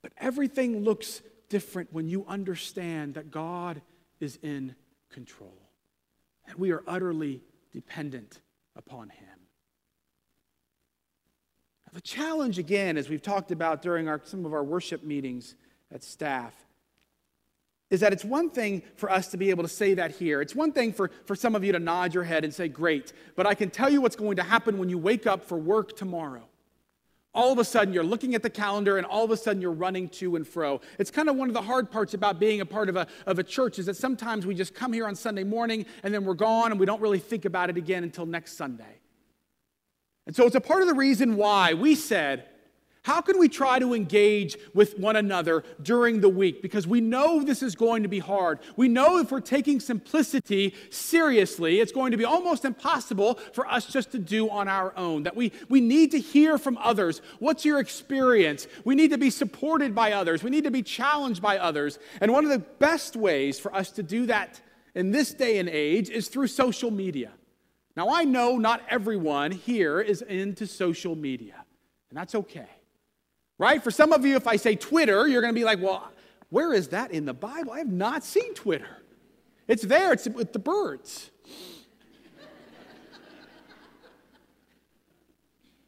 but 0.02 0.12
everything 0.18 0.84
looks 0.84 1.22
different 1.48 1.92
when 1.92 2.08
you 2.08 2.24
understand 2.26 3.14
that 3.14 3.30
God 3.30 3.80
is 4.20 4.38
in 4.42 4.74
control 5.10 5.66
and 6.46 6.56
we 6.56 6.72
are 6.72 6.82
utterly 6.86 7.42
dependent 7.72 8.40
upon 8.76 9.08
Him. 9.08 9.35
The 11.96 12.02
challenge, 12.02 12.58
again, 12.58 12.98
as 12.98 13.08
we've 13.08 13.22
talked 13.22 13.50
about 13.50 13.80
during 13.80 14.06
our, 14.06 14.20
some 14.22 14.44
of 14.44 14.52
our 14.52 14.62
worship 14.62 15.02
meetings 15.02 15.54
at 15.90 16.04
staff, 16.04 16.52
is 17.88 18.00
that 18.00 18.12
it's 18.12 18.22
one 18.22 18.50
thing 18.50 18.82
for 18.96 19.10
us 19.10 19.28
to 19.28 19.38
be 19.38 19.48
able 19.48 19.62
to 19.62 19.68
say 19.70 19.94
that 19.94 20.10
here. 20.10 20.42
It's 20.42 20.54
one 20.54 20.72
thing 20.72 20.92
for, 20.92 21.10
for 21.24 21.34
some 21.34 21.54
of 21.54 21.64
you 21.64 21.72
to 21.72 21.78
nod 21.78 22.12
your 22.12 22.24
head 22.24 22.44
and 22.44 22.52
say, 22.52 22.68
Great, 22.68 23.14
but 23.34 23.46
I 23.46 23.54
can 23.54 23.70
tell 23.70 23.88
you 23.88 24.02
what's 24.02 24.14
going 24.14 24.36
to 24.36 24.42
happen 24.42 24.76
when 24.76 24.90
you 24.90 24.98
wake 24.98 25.26
up 25.26 25.42
for 25.42 25.56
work 25.56 25.96
tomorrow. 25.96 26.46
All 27.32 27.50
of 27.50 27.58
a 27.58 27.64
sudden, 27.64 27.94
you're 27.94 28.04
looking 28.04 28.34
at 28.34 28.42
the 28.42 28.50
calendar 28.50 28.98
and 28.98 29.06
all 29.06 29.24
of 29.24 29.30
a 29.30 29.36
sudden 29.38 29.62
you're 29.62 29.72
running 29.72 30.10
to 30.10 30.36
and 30.36 30.46
fro. 30.46 30.82
It's 30.98 31.10
kind 31.10 31.30
of 31.30 31.36
one 31.36 31.48
of 31.48 31.54
the 31.54 31.62
hard 31.62 31.90
parts 31.90 32.12
about 32.12 32.38
being 32.38 32.60
a 32.60 32.66
part 32.66 32.90
of 32.90 32.96
a, 32.96 33.06
of 33.24 33.38
a 33.38 33.42
church 33.42 33.78
is 33.78 33.86
that 33.86 33.96
sometimes 33.96 34.44
we 34.44 34.54
just 34.54 34.74
come 34.74 34.92
here 34.92 35.06
on 35.06 35.14
Sunday 35.14 35.44
morning 35.44 35.86
and 36.02 36.12
then 36.12 36.26
we're 36.26 36.34
gone 36.34 36.72
and 36.72 36.78
we 36.78 36.84
don't 36.84 37.00
really 37.00 37.20
think 37.20 37.46
about 37.46 37.70
it 37.70 37.78
again 37.78 38.04
until 38.04 38.26
next 38.26 38.58
Sunday. 38.58 39.00
And 40.26 40.34
so 40.34 40.46
it's 40.46 40.56
a 40.56 40.60
part 40.60 40.82
of 40.82 40.88
the 40.88 40.94
reason 40.94 41.36
why 41.36 41.74
we 41.74 41.94
said, 41.94 42.46
how 43.06 43.20
can 43.20 43.38
we 43.38 43.48
try 43.48 43.78
to 43.78 43.94
engage 43.94 44.56
with 44.74 44.98
one 44.98 45.14
another 45.14 45.62
during 45.80 46.20
the 46.20 46.28
week? 46.28 46.60
Because 46.60 46.88
we 46.88 47.00
know 47.00 47.40
this 47.40 47.62
is 47.62 47.76
going 47.76 48.02
to 48.02 48.08
be 48.08 48.18
hard. 48.18 48.58
We 48.74 48.88
know 48.88 49.18
if 49.18 49.30
we're 49.30 49.38
taking 49.38 49.78
simplicity 49.78 50.74
seriously, 50.90 51.78
it's 51.78 51.92
going 51.92 52.10
to 52.10 52.16
be 52.16 52.24
almost 52.24 52.64
impossible 52.64 53.38
for 53.52 53.64
us 53.68 53.86
just 53.86 54.10
to 54.10 54.18
do 54.18 54.50
on 54.50 54.66
our 54.66 54.92
own. 54.96 55.22
That 55.22 55.36
we, 55.36 55.52
we 55.68 55.80
need 55.80 56.10
to 56.10 56.18
hear 56.18 56.58
from 56.58 56.76
others. 56.78 57.22
What's 57.38 57.64
your 57.64 57.78
experience? 57.78 58.66
We 58.84 58.96
need 58.96 59.12
to 59.12 59.18
be 59.18 59.30
supported 59.30 59.94
by 59.94 60.10
others. 60.10 60.42
We 60.42 60.50
need 60.50 60.64
to 60.64 60.72
be 60.72 60.82
challenged 60.82 61.40
by 61.40 61.58
others. 61.58 62.00
And 62.20 62.32
one 62.32 62.42
of 62.42 62.50
the 62.50 62.58
best 62.58 63.14
ways 63.14 63.60
for 63.60 63.72
us 63.72 63.92
to 63.92 64.02
do 64.02 64.26
that 64.26 64.60
in 64.96 65.12
this 65.12 65.32
day 65.32 65.58
and 65.58 65.68
age 65.68 66.10
is 66.10 66.26
through 66.26 66.48
social 66.48 66.90
media. 66.90 67.30
Now, 67.96 68.10
I 68.10 68.24
know 68.24 68.58
not 68.58 68.82
everyone 68.90 69.50
here 69.50 70.00
is 70.00 70.20
into 70.20 70.66
social 70.66 71.16
media, 71.16 71.54
and 72.10 72.18
that's 72.18 72.34
okay. 72.34 72.68
Right? 73.58 73.82
For 73.82 73.90
some 73.90 74.12
of 74.12 74.26
you, 74.26 74.36
if 74.36 74.46
I 74.46 74.56
say 74.56 74.76
Twitter, 74.76 75.26
you're 75.26 75.40
going 75.40 75.54
to 75.54 75.58
be 75.58 75.64
like, 75.64 75.80
well, 75.80 76.12
where 76.50 76.74
is 76.74 76.88
that 76.88 77.10
in 77.10 77.24
the 77.24 77.32
Bible? 77.32 77.72
I 77.72 77.78
have 77.78 77.90
not 77.90 78.22
seen 78.22 78.52
Twitter. 78.52 79.02
It's 79.66 79.82
there, 79.82 80.12
it's 80.12 80.28
with 80.28 80.52
the 80.52 80.58
birds. 80.58 81.30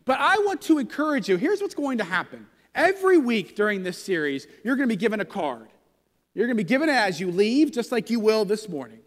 but 0.07 0.19
I 0.19 0.39
want 0.39 0.63
to 0.63 0.79
encourage 0.79 1.29
you 1.29 1.37
here's 1.37 1.61
what's 1.61 1.75
going 1.75 1.99
to 1.99 2.05
happen. 2.05 2.47
Every 2.75 3.19
week 3.19 3.55
during 3.55 3.83
this 3.83 4.03
series, 4.03 4.47
you're 4.65 4.77
going 4.77 4.89
to 4.89 4.93
be 4.93 4.99
given 4.99 5.21
a 5.21 5.27
card. 5.27 5.69
You're 6.33 6.47
going 6.47 6.57
to 6.57 6.65
be 6.65 6.69
given 6.69 6.89
it 6.89 6.95
as 6.95 7.21
you 7.21 7.31
leave, 7.31 7.71
just 7.71 7.93
like 7.93 8.09
you 8.09 8.19
will 8.19 8.47
this 8.47 8.67
morning. 8.69 9.01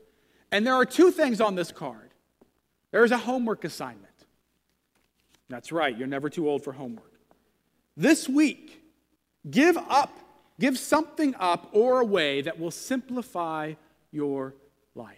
And 0.51 0.67
there 0.67 0.75
are 0.75 0.85
two 0.85 1.09
things 1.09 1.41
on 1.41 1.55
this 1.55 1.71
card. 1.71 2.10
There's 2.91 3.11
a 3.11 3.17
homework 3.17 3.63
assignment. 3.63 4.07
That's 5.49 5.71
right, 5.71 5.97
you're 5.97 6.07
never 6.07 6.29
too 6.29 6.49
old 6.49 6.63
for 6.63 6.73
homework. 6.73 7.11
This 7.97 8.29
week, 8.29 8.81
give 9.49 9.77
up, 9.77 10.17
give 10.59 10.77
something 10.77 11.35
up 11.39 11.69
or 11.73 11.99
away 11.99 12.41
that 12.41 12.59
will 12.59 12.71
simplify 12.71 13.73
your 14.11 14.53
life. 14.95 15.17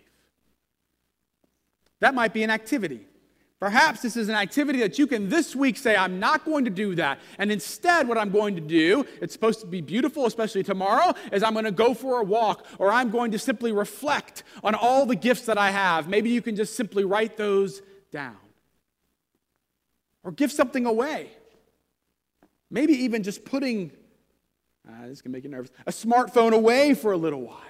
That 1.99 2.15
might 2.15 2.33
be 2.33 2.43
an 2.43 2.49
activity. 2.49 3.07
Perhaps 3.63 4.01
this 4.01 4.17
is 4.17 4.27
an 4.27 4.35
activity 4.35 4.79
that 4.79 4.99
you 4.99 5.07
can 5.07 5.29
this 5.29 5.55
week 5.55 5.77
say, 5.77 5.95
I'm 5.95 6.19
not 6.19 6.43
going 6.43 6.65
to 6.65 6.69
do 6.69 6.95
that. 6.95 7.21
And 7.37 7.49
instead, 7.49 8.09
what 8.09 8.17
I'm 8.17 8.29
going 8.29 8.55
to 8.55 8.61
do, 8.61 9.05
it's 9.21 9.31
supposed 9.31 9.61
to 9.61 9.65
be 9.65 9.79
beautiful, 9.79 10.25
especially 10.25 10.63
tomorrow, 10.63 11.13
is 11.31 11.43
I'm 11.43 11.53
going 11.53 11.63
to 11.63 11.71
go 11.71 11.93
for 11.93 12.19
a 12.19 12.23
walk 12.25 12.65
or 12.77 12.91
I'm 12.91 13.09
going 13.09 13.31
to 13.31 13.39
simply 13.39 13.71
reflect 13.71 14.43
on 14.65 14.75
all 14.75 15.05
the 15.05 15.15
gifts 15.15 15.45
that 15.45 15.57
I 15.57 15.71
have. 15.71 16.09
Maybe 16.09 16.29
you 16.29 16.41
can 16.41 16.57
just 16.57 16.75
simply 16.75 17.05
write 17.05 17.37
those 17.37 17.81
down 18.11 18.35
or 20.25 20.33
give 20.33 20.51
something 20.51 20.85
away. 20.85 21.29
Maybe 22.69 22.91
even 22.91 23.23
just 23.23 23.45
putting, 23.45 23.93
uh, 24.85 25.07
this 25.07 25.21
can 25.21 25.31
make 25.31 25.45
you 25.45 25.49
nervous, 25.49 25.71
a 25.87 25.91
smartphone 25.91 26.51
away 26.51 26.95
for 26.95 27.13
a 27.13 27.17
little 27.17 27.43
while, 27.43 27.61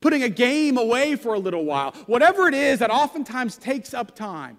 putting 0.00 0.22
a 0.22 0.30
game 0.30 0.78
away 0.78 1.14
for 1.14 1.34
a 1.34 1.38
little 1.38 1.66
while. 1.66 1.92
Whatever 2.06 2.48
it 2.48 2.54
is 2.54 2.78
that 2.78 2.90
oftentimes 2.90 3.58
takes 3.58 3.92
up 3.92 4.16
time 4.16 4.58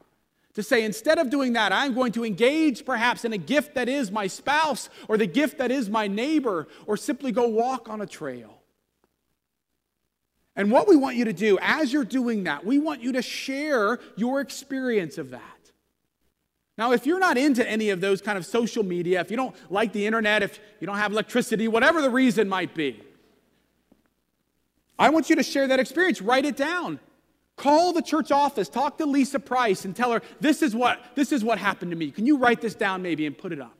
to 0.54 0.64
say, 0.64 0.84
instead 0.84 1.18
of 1.18 1.30
doing 1.30 1.54
that, 1.54 1.72
I'm 1.72 1.94
going 1.94 2.12
to 2.14 2.24
engage 2.24 2.86
perhaps 2.86 3.26
in 3.26 3.34
a 3.34 3.38
gift 3.38 3.76
that 3.76 3.90
is 3.90 4.12
my 4.12 4.28
spouse 4.28 4.90
or 5.08 5.18
the 5.18 5.26
gift 5.26 5.58
that 5.58 5.72
is 5.72 5.90
my 5.90 6.08
neighbor 6.08 6.68
or 6.86 6.96
simply 6.96 7.32
go 7.32 7.48
walk 7.48 7.90
on 7.90 8.02
a 8.02 8.06
trail. 8.06 8.62
And 10.56 10.70
what 10.70 10.88
we 10.88 10.96
want 10.96 11.16
you 11.16 11.26
to 11.26 11.34
do 11.34 11.58
as 11.62 11.92
you're 11.92 12.06
doing 12.06 12.44
that, 12.44 12.64
we 12.64 12.78
want 12.78 13.02
you 13.02 13.14
to 13.14 13.24
share 13.24 14.00
your 14.16 14.40
experience 14.40 15.18
of 15.18 15.32
that. 15.32 15.42
Now, 16.78 16.92
if 16.92 17.06
you're 17.06 17.20
not 17.20 17.38
into 17.38 17.68
any 17.68 17.90
of 17.90 18.02
those 18.02 18.22
kind 18.22 18.38
of 18.38 18.46
social 18.46 18.84
media, 18.84 19.22
if 19.22 19.32
you 19.32 19.38
don't 19.38 19.56
like 19.72 19.94
the 19.94 20.06
internet, 20.06 20.44
if 20.44 20.60
you 20.80 20.88
don't 20.88 20.98
have 20.98 21.12
electricity, 21.12 21.68
whatever 21.68 22.02
the 22.02 22.10
reason 22.10 22.50
might 22.50 22.76
be, 22.76 23.02
I 24.98 25.10
want 25.10 25.30
you 25.30 25.36
to 25.36 25.44
share 25.44 25.68
that 25.68 25.80
experience. 25.80 26.22
Write 26.22 26.46
it 26.46 26.56
down. 26.56 27.00
Call 27.56 27.94
the 27.94 28.02
church 28.02 28.32
office, 28.32 28.68
talk 28.68 28.98
to 28.98 29.06
Lisa 29.06 29.40
Price, 29.40 29.86
and 29.86 29.96
tell 29.96 30.12
her, 30.12 30.22
this 30.40 30.62
is 30.62 30.76
what, 30.76 31.00
this 31.16 31.32
is 31.32 31.44
what 31.44 31.60
happened 31.60 31.92
to 31.92 31.98
me. 31.98 32.10
Can 32.10 32.26
you 32.26 32.38
write 32.38 32.62
this 32.62 32.74
down 32.74 33.02
maybe 33.02 33.26
and 33.26 33.38
put 33.38 33.52
it 33.52 33.62
up? 33.62 33.76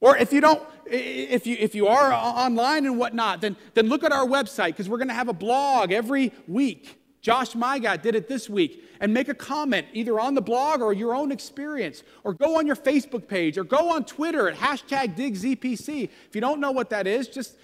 Or 0.00 0.16
if 0.16 0.32
you 0.32 0.40
don't, 0.40 0.62
if 0.84 1.46
you, 1.46 1.56
if 1.58 1.74
you 1.74 1.86
are 1.86 2.12
online 2.12 2.86
and 2.86 2.98
whatnot, 2.98 3.40
then, 3.40 3.56
then 3.74 3.88
look 3.88 4.04
at 4.04 4.12
our 4.12 4.26
website 4.26 4.68
because 4.68 4.88
we're 4.88 4.98
going 4.98 5.08
to 5.08 5.14
have 5.14 5.28
a 5.28 5.32
blog 5.32 5.90
every 5.90 6.32
week. 6.46 7.00
Josh 7.22 7.54
Mygat 7.54 8.02
did 8.02 8.14
it 8.14 8.28
this 8.28 8.48
week. 8.48 8.84
And 9.00 9.12
make 9.12 9.28
a 9.28 9.34
comment 9.34 9.86
either 9.92 10.18
on 10.18 10.34
the 10.34 10.40
blog 10.40 10.80
or 10.80 10.92
your 10.92 11.14
own 11.14 11.32
experience. 11.32 12.02
Or 12.24 12.32
go 12.32 12.58
on 12.58 12.66
your 12.66 12.76
Facebook 12.76 13.26
page 13.26 13.58
or 13.58 13.64
go 13.64 13.90
on 13.90 14.04
Twitter 14.04 14.48
at 14.48 14.56
hashtag 14.56 15.16
DigZPC. 15.16 16.04
If 16.04 16.34
you 16.34 16.40
don't 16.40 16.60
know 16.60 16.70
what 16.70 16.90
that 16.90 17.06
is, 17.06 17.28
just 17.28 17.56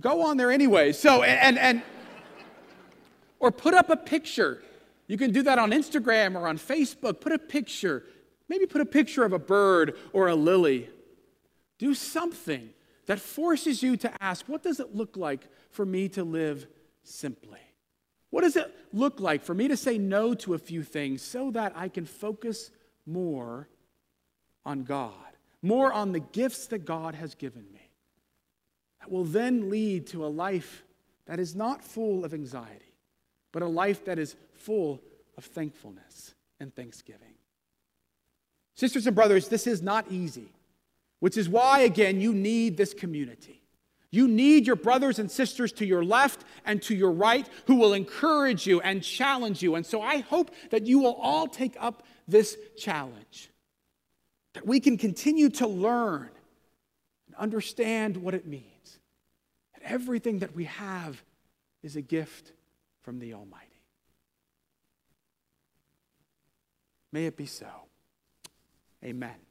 go 0.00 0.22
on 0.22 0.36
there 0.36 0.50
anyway. 0.50 0.92
So, 0.92 1.22
and, 1.22 1.58
and, 1.58 1.82
or 3.38 3.50
put 3.50 3.74
up 3.74 3.90
a 3.90 3.96
picture. 3.96 4.62
You 5.06 5.16
can 5.16 5.32
do 5.32 5.42
that 5.42 5.58
on 5.58 5.70
Instagram 5.70 6.34
or 6.34 6.48
on 6.48 6.58
Facebook. 6.58 7.20
Put 7.20 7.32
a 7.32 7.38
picture. 7.38 8.04
Maybe 8.48 8.66
put 8.66 8.80
a 8.80 8.86
picture 8.86 9.24
of 9.24 9.32
a 9.32 9.38
bird 9.38 9.96
or 10.12 10.28
a 10.28 10.34
lily 10.34 10.88
do 11.78 11.94
something 11.94 12.70
that 13.06 13.20
forces 13.20 13.82
you 13.82 13.96
to 13.98 14.22
ask, 14.22 14.48
what 14.48 14.62
does 14.62 14.80
it 14.80 14.94
look 14.94 15.16
like 15.16 15.46
for 15.70 15.86
me 15.86 16.08
to 16.10 16.24
live 16.24 16.66
simply? 17.02 17.60
What 18.30 18.42
does 18.42 18.56
it 18.56 18.74
look 18.92 19.20
like 19.20 19.44
for 19.44 19.54
me 19.54 19.68
to 19.68 19.76
say 19.76 19.98
no 19.98 20.34
to 20.34 20.54
a 20.54 20.58
few 20.58 20.82
things 20.82 21.22
so 21.22 21.50
that 21.52 21.72
I 21.76 21.88
can 21.88 22.04
focus 22.04 22.70
more 23.06 23.68
on 24.64 24.82
God, 24.82 25.12
more 25.62 25.92
on 25.92 26.12
the 26.12 26.20
gifts 26.20 26.66
that 26.68 26.84
God 26.84 27.14
has 27.14 27.34
given 27.34 27.66
me? 27.72 27.90
That 29.00 29.10
will 29.10 29.24
then 29.24 29.70
lead 29.70 30.08
to 30.08 30.24
a 30.24 30.28
life 30.28 30.82
that 31.26 31.38
is 31.38 31.54
not 31.54 31.84
full 31.84 32.24
of 32.24 32.34
anxiety, 32.34 32.85
but 33.56 33.62
a 33.62 33.66
life 33.66 34.04
that 34.04 34.18
is 34.18 34.36
full 34.52 35.00
of 35.38 35.44
thankfulness 35.46 36.34
and 36.60 36.76
thanksgiving. 36.76 37.32
Sisters 38.74 39.06
and 39.06 39.16
brothers, 39.16 39.48
this 39.48 39.66
is 39.66 39.80
not 39.80 40.04
easy. 40.10 40.52
Which 41.20 41.38
is 41.38 41.48
why, 41.48 41.80
again, 41.80 42.20
you 42.20 42.34
need 42.34 42.76
this 42.76 42.92
community. 42.92 43.62
You 44.10 44.28
need 44.28 44.66
your 44.66 44.76
brothers 44.76 45.18
and 45.18 45.30
sisters 45.30 45.72
to 45.72 45.86
your 45.86 46.04
left 46.04 46.44
and 46.66 46.82
to 46.82 46.94
your 46.94 47.12
right 47.12 47.48
who 47.66 47.76
will 47.76 47.94
encourage 47.94 48.66
you 48.66 48.82
and 48.82 49.02
challenge 49.02 49.62
you. 49.62 49.74
And 49.74 49.86
so 49.86 50.02
I 50.02 50.18
hope 50.18 50.50
that 50.68 50.86
you 50.86 50.98
will 50.98 51.14
all 51.14 51.46
take 51.46 51.78
up 51.80 52.02
this 52.28 52.58
challenge, 52.76 53.48
that 54.52 54.66
we 54.66 54.80
can 54.80 54.98
continue 54.98 55.48
to 55.48 55.66
learn 55.66 56.28
and 57.26 57.36
understand 57.36 58.18
what 58.18 58.34
it 58.34 58.46
means, 58.46 58.98
that 59.72 59.90
everything 59.90 60.40
that 60.40 60.54
we 60.54 60.64
have 60.64 61.22
is 61.82 61.96
a 61.96 62.02
gift 62.02 62.52
from 63.06 63.20
the 63.20 63.32
Almighty. 63.34 63.84
May 67.12 67.26
it 67.26 67.36
be 67.36 67.46
so. 67.46 67.68
Amen. 69.04 69.45